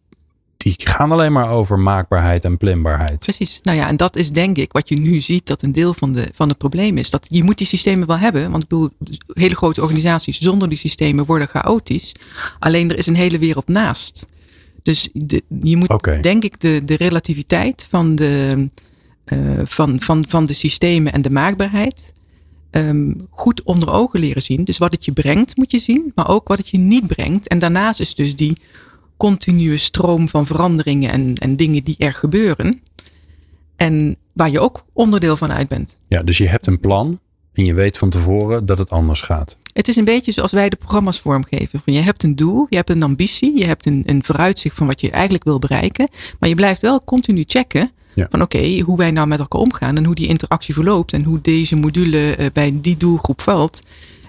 [0.62, 3.18] die gaan alleen maar over maakbaarheid en planbaarheid.
[3.18, 3.60] Precies.
[3.62, 6.12] Nou ja, en dat is denk ik wat je nu ziet dat een deel van,
[6.12, 7.10] de, van het probleem is.
[7.10, 8.50] Dat je moet die systemen wel hebben.
[8.50, 8.90] Want ik bedoel,
[9.26, 12.14] hele grote organisaties zonder die systemen worden chaotisch.
[12.58, 14.26] Alleen er is een hele wereld naast.
[14.82, 18.68] Dus de, je moet denk ik de, de relativiteit van de,
[19.32, 22.12] uh, van, van, van de systemen en de maakbaarheid
[22.70, 24.64] um, goed onder ogen leren zien.
[24.64, 27.48] Dus wat het je brengt moet je zien, maar ook wat het je niet brengt.
[27.48, 28.56] En daarnaast is dus die
[29.16, 32.82] continue stroom van veranderingen en, en dingen die er gebeuren.
[33.76, 36.00] En waar je ook onderdeel van uit bent.
[36.08, 37.20] Ja, dus je hebt een plan
[37.52, 39.56] en je weet van tevoren dat het anders gaat.
[39.72, 41.80] Het is een beetje zoals wij de programma's vormgeven.
[41.84, 45.00] Je hebt een doel, je hebt een ambitie, je hebt een, een vooruitzicht van wat
[45.00, 46.08] je eigenlijk wil bereiken.
[46.38, 50.04] Maar je blijft wel continu checken van oké, hoe wij nou met elkaar omgaan en
[50.04, 53.80] hoe die interactie verloopt en hoe deze module uh, bij die doelgroep valt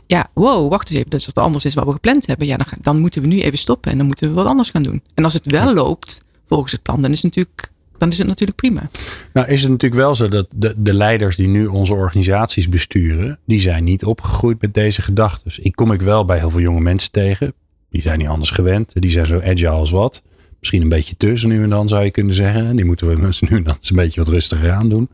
[0.07, 2.47] ja, wow, wacht eens even, dat is wat anders is wat we gepland hebben.
[2.47, 4.83] Ja, dan, dan moeten we nu even stoppen en dan moeten we wat anders gaan
[4.83, 5.01] doen.
[5.13, 8.27] En als het wel loopt volgens het plan, dan is het natuurlijk dan is het
[8.27, 8.89] natuurlijk prima.
[9.33, 13.39] Nou is het natuurlijk wel zo dat de, de leiders die nu onze organisaties besturen,
[13.45, 15.51] die zijn niet opgegroeid met deze gedachten.
[15.55, 17.53] Ik kom ik wel bij heel veel jonge mensen tegen.
[17.89, 19.01] Die zijn niet anders gewend.
[19.01, 20.23] Die zijn zo agile als wat.
[20.59, 22.75] Misschien een beetje tussen nu en dan zou je kunnen zeggen.
[22.75, 23.13] Die moeten we
[23.49, 25.09] nu en dan eens een beetje wat rustiger aan doen.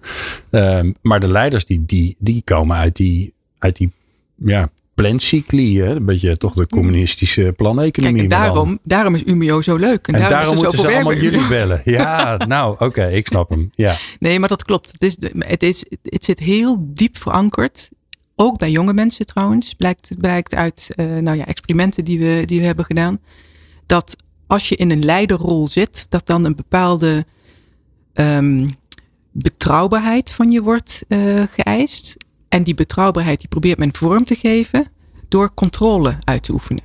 [0.52, 3.92] Um, maar de leiders die, die, die komen uit die, uit die
[4.36, 4.70] ja,
[5.02, 5.96] plancycli, hè?
[5.96, 8.18] een beetje toch de communistische planeconomie.
[8.18, 10.08] Kijk, daarom, daarom is Umio zo leuk.
[10.08, 11.82] En, daarom, daarom moeten ze allemaal jullie bellen.
[11.86, 13.72] Ja, nou oké, ik snap hem.
[13.76, 13.96] Ja.
[14.20, 14.92] Nee, maar dat klopt.
[14.92, 17.90] Het, is, het, is, het zit heel diep verankerd.
[18.36, 22.60] Ook bij jonge mensen trouwens, blijkt, blijkt uit uh, nou ja, experimenten die we, die
[22.60, 23.20] we hebben gedaan.
[23.86, 24.16] Dat
[24.48, 27.26] als je in een leiderrol zit, dat dan een bepaalde
[28.14, 28.76] um,
[29.32, 32.16] betrouwbaarheid van je wordt uh, geëist.
[32.50, 34.88] En die betrouwbaarheid die probeert men vorm te geven
[35.28, 36.84] door controle uit te oefenen.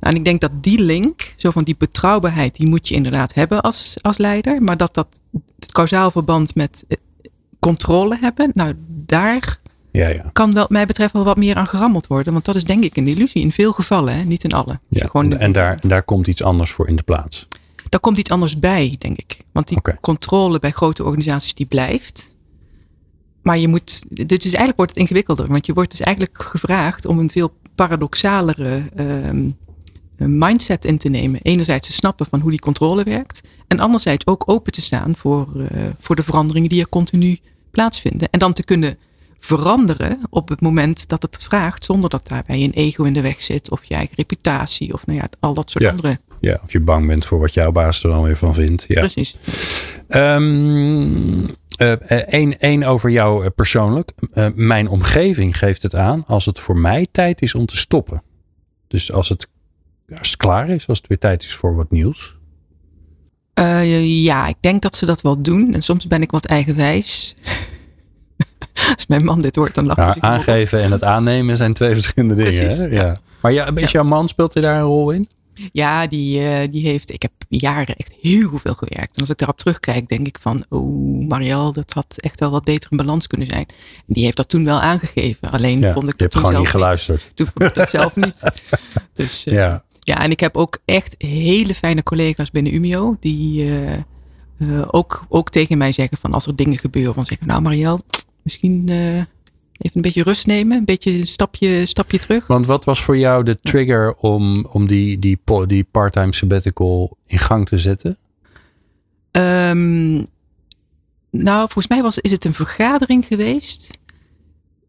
[0.00, 3.34] Nou, en ik denk dat die link, zo van die betrouwbaarheid, die moet je inderdaad
[3.34, 4.62] hebben als, als leider.
[4.62, 5.20] Maar dat dat
[5.58, 6.96] het kausaal verband met eh,
[7.58, 10.30] controle hebben, nou daar ja, ja.
[10.32, 12.32] kan wel, mij betreft wel wat meer aan gerammeld worden.
[12.32, 14.22] Want dat is denk ik een illusie in veel gevallen, hè?
[14.22, 14.80] niet in alle.
[14.88, 17.48] Ja, en daar, daar komt iets anders voor in de plaats.
[17.88, 19.36] Daar komt iets anders bij, denk ik.
[19.52, 22.33] Want die controle bij grote organisaties die blijft.
[23.44, 25.46] Maar je moet, dus eigenlijk wordt het ingewikkelder.
[25.48, 29.56] Want je wordt dus eigenlijk gevraagd om een veel paradoxalere um,
[30.16, 31.40] mindset in te nemen.
[31.42, 33.40] Enerzijds te snappen van hoe die controle werkt.
[33.66, 37.38] En anderzijds ook open te staan voor, eh, voor de veranderingen die er continu
[37.70, 38.28] plaatsvinden.
[38.30, 38.98] En dan te kunnen
[39.38, 43.42] veranderen op het moment dat het vraagt, zonder dat daarbij een ego in de weg
[43.42, 45.90] zit, of je eigen reputatie, of nou ja, al dat soort Ja.
[45.90, 46.18] andere.
[46.40, 48.84] Ja, of je bang bent voor wat jouw baas er dan weer van vindt.
[48.88, 49.00] Ja.
[49.00, 49.36] Precies.
[51.76, 54.12] Eén één over jou eh, persoonlijk.
[54.32, 58.22] Eh, mijn omgeving geeft het aan als het voor mij tijd is om te stoppen.
[58.88, 59.48] Dus als het,
[60.18, 62.36] als het klaar is, als het weer tijd is voor wat nieuws.
[63.54, 65.74] Eh, ja, ik denk dat ze dat wel doen.
[65.74, 67.34] En soms ben ik wat eigenwijs.
[68.94, 71.94] Als mijn man dit hoort, dan lacht hij helemaal aangeven en het aannemen zijn twee
[71.94, 72.52] verschillende dingen.
[72.52, 72.84] Precies, hè?
[72.84, 73.02] ja.
[73.02, 73.20] Ja.
[73.40, 75.28] Maar ja, is jouw man, speelt hij daar een rol in?
[75.72, 77.12] Ja, die, eh, die heeft.
[77.12, 79.14] Ik heb jaren echt heel veel gewerkt.
[79.14, 80.64] En als ik daarop terugkijk, denk ik van.
[80.68, 83.66] Oh, Marielle, dat had echt wel wat beter in balans kunnen zijn.
[83.96, 85.50] En die heeft dat toen wel aangegeven.
[85.50, 87.30] Alleen Ja, vond ik dat toen gewoon niet zelf geluisterd.
[87.34, 88.42] Toen vond ik dat zelf niet.
[89.12, 89.84] Dus eh, ja.
[90.00, 90.20] Ja.
[90.20, 93.16] en ik heb ook echt hele fijne collega's binnen Umio.
[93.20, 93.70] Die
[94.58, 97.14] eh, ook, ook tegen mij zeggen van als er dingen gebeuren.
[97.14, 98.00] Van zeggen, nou Marielle,
[98.42, 98.90] misschien
[99.78, 100.78] even een beetje rust nemen.
[100.78, 102.46] Een beetje een stapje, stapje terug.
[102.46, 107.38] Want wat was voor jou de trigger om, om die, die, die part-time sabbatical in
[107.38, 108.18] gang te zetten?
[109.30, 110.14] Ehm,
[111.30, 113.98] nou, volgens mij was, is het een vergadering geweest.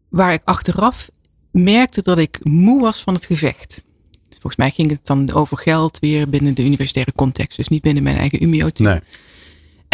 [0.08, 1.10] Waar ik achteraf
[1.50, 3.84] merkte dat ik moe was van het gevecht.
[4.30, 7.56] Volgens mij ging het dan over geld weer binnen de universitaire context.
[7.56, 8.88] Dus niet binnen mijn eigen UMIO-team.
[8.88, 9.00] Nee.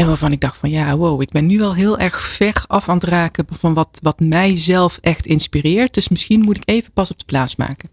[0.03, 2.89] En waarvan ik dacht van ja, wow, ik ben nu wel heel erg ver af
[2.89, 5.95] aan het raken van wat, wat mij zelf echt inspireert.
[5.95, 7.89] Dus misschien moet ik even pas op de plaats maken.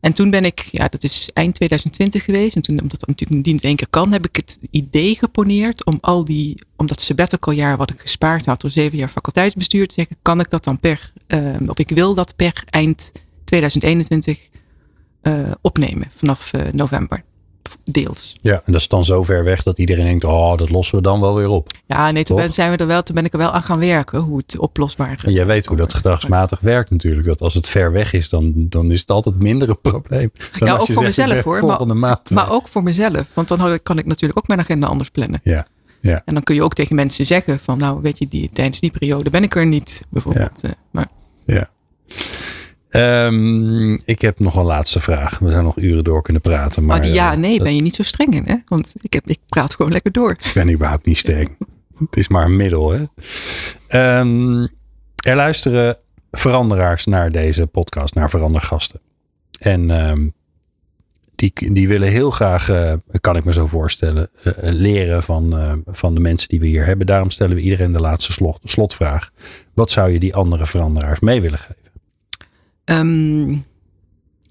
[0.00, 2.56] En toen ben ik, ja, dat is eind 2020 geweest.
[2.56, 5.84] En toen, omdat dat natuurlijk niet in één keer kan, heb ik het idee geponeerd
[5.84, 9.86] om al die, om dat sabbatical jaar wat ik gespaard had door zeven jaar faculteitsbestuur
[9.86, 13.12] te zeggen, kan ik dat dan per, eh, of ik wil dat per eind
[13.44, 14.48] 2021
[15.20, 17.22] eh, opnemen vanaf eh, november.
[17.84, 18.36] Deels.
[18.40, 21.02] Ja, en dat is dan zo ver weg dat iedereen denkt, oh, dat lossen we
[21.02, 21.68] dan wel weer op.
[21.86, 23.78] Ja, nee, toen ben, zijn we er wel, toen ben ik er wel aan gaan
[23.78, 27.26] werken, hoe het oplosbaar En jij weet hoe dat gedragsmatig werkt natuurlijk.
[27.26, 30.30] Dat als het ver weg is, dan, dan is het altijd minder een probleem.
[30.58, 31.52] Dan Ja, ook voor zegt, mezelf hoor.
[31.52, 32.30] Maar, Volgende maand.
[32.30, 33.26] maar ook voor mezelf.
[33.34, 35.40] Want dan kan ik natuurlijk ook mijn agenda anders plannen.
[35.42, 35.66] Ja,
[36.00, 36.22] ja.
[36.24, 38.90] En dan kun je ook tegen mensen zeggen van nou weet je, die, tijdens die
[38.90, 40.62] periode ben ik er niet bijvoorbeeld.
[40.62, 41.08] Eh, maar
[41.46, 41.68] ja.
[42.88, 45.38] Ehm, ik heb nog een laatste vraag.
[45.38, 46.84] We zijn nog uren door kunnen praten.
[46.84, 48.54] Maar Maar die ja, eh, nee, dat- ben je niet zo streng in, hè?
[48.66, 50.30] Want ik, heb, ik praat gewoon lekker door.
[50.30, 51.56] ik ben überhaupt niet streng.
[51.98, 52.90] het is maar een middel.
[52.90, 53.04] Hè?
[53.88, 54.66] Ehm,
[55.26, 55.96] er luisteren
[56.30, 59.00] veranderaars naar deze podcast, naar verandergasten.
[59.60, 60.28] En ehm,
[61.34, 65.54] die, die willen heel graag, eh, kan ik me zo voorstellen, eh, leren van,
[65.86, 67.06] van de mensen die we hier hebben.
[67.06, 69.30] Daarom stellen we iedereen de laatste slot, slotvraag.
[69.74, 71.76] Wat zou je die andere veranderaars mee willen geven?
[72.88, 73.56] Ehm,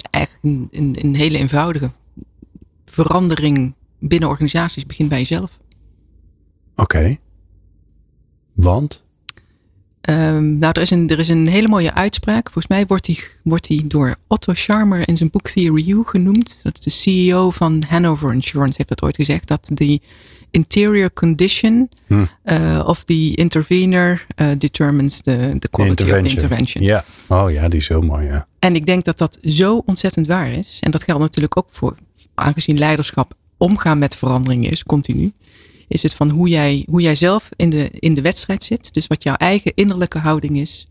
[0.09, 1.91] eigenlijk een, een, hele eenvoudige
[2.85, 5.59] verandering binnen organisaties begint bij jezelf.
[6.75, 7.17] Oké.
[8.53, 9.03] Want?
[10.01, 12.43] Ehm, nou, er is, een, er is een hele mooie uitspraak.
[12.43, 16.59] Volgens mij wordt die, wordt die door Otto Scharmer in zijn boek Theory U genoemd.
[16.63, 19.47] Dat is de CEO van Hanover Insurance heeft dat ooit gezegd.
[19.47, 20.01] Dat de
[20.57, 22.25] interior condition Hm.
[22.45, 26.83] uh, of the intervener uh, determines the, the quality of the intervention.
[26.83, 27.03] Ja.
[27.27, 28.25] Oh ja, die is heel mooi.
[28.25, 28.47] Ja.
[28.59, 30.77] En ik denk dat dat zo ontzettend waar is.
[30.81, 31.95] En dat geldt natuurlijk ook voor,
[32.35, 35.31] aangezien leiderschap omgaan met verandering is, continu.
[35.87, 38.93] Is het van hoe jij, hoe jij zelf in de, in de wedstrijd zit.
[38.93, 40.87] Dus wat jouw eigen innerlijke houding is.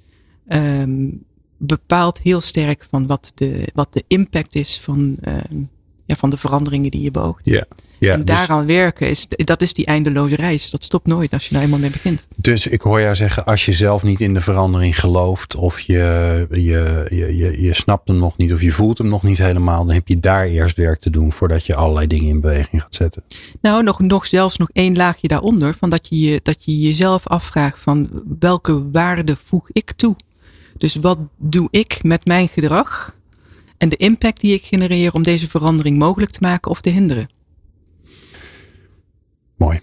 [0.48, 1.24] Um,
[1.58, 5.68] bepaalt heel sterk van wat de, wat de impact is van, um,
[6.06, 7.46] ja, van de veranderingen die je beoogt.
[7.46, 7.66] Ja.
[7.98, 10.70] Ja, en daaraan dus, werken, is, dat is die eindeloze reis.
[10.70, 12.28] Dat stopt nooit als je daar eenmaal mee begint.
[12.36, 16.46] Dus ik hoor jou zeggen, als je zelf niet in de verandering gelooft, of je,
[16.50, 19.84] je, je, je, je snapt hem nog niet, of je voelt hem nog niet helemaal,
[19.84, 22.94] dan heb je daar eerst werk te doen voordat je allerlei dingen in beweging gaat
[22.94, 23.22] zetten.
[23.60, 27.80] Nou, nog, nog zelfs nog één laagje daaronder, van dat je, dat je jezelf afvraagt
[27.80, 30.16] van welke waarde voeg ik toe?
[30.78, 33.14] Dus wat doe ik met mijn gedrag
[33.78, 37.28] en de impact die ik genereer om deze verandering mogelijk te maken of te hinderen?
[39.56, 39.80] Mooi.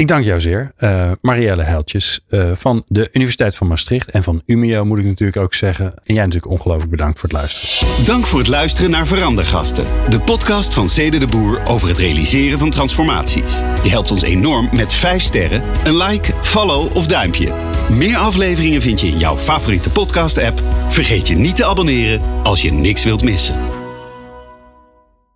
[0.00, 4.42] Ik dank jou zeer, uh, Marielle Heiltjes uh, van de Universiteit van Maastricht en van
[4.46, 5.84] Umio moet ik natuurlijk ook zeggen.
[6.04, 8.04] En jij natuurlijk ongelooflijk bedankt voor het luisteren.
[8.04, 12.58] Dank voor het luisteren naar Verandergasten, de podcast van Cede de Boer over het realiseren
[12.58, 13.60] van transformaties.
[13.82, 17.52] Je helpt ons enorm met 5 sterren, een like, follow of duimpje.
[17.90, 20.62] Meer afleveringen vind je in jouw favoriete podcast-app.
[20.88, 23.79] Vergeet je niet te abonneren als je niks wilt missen.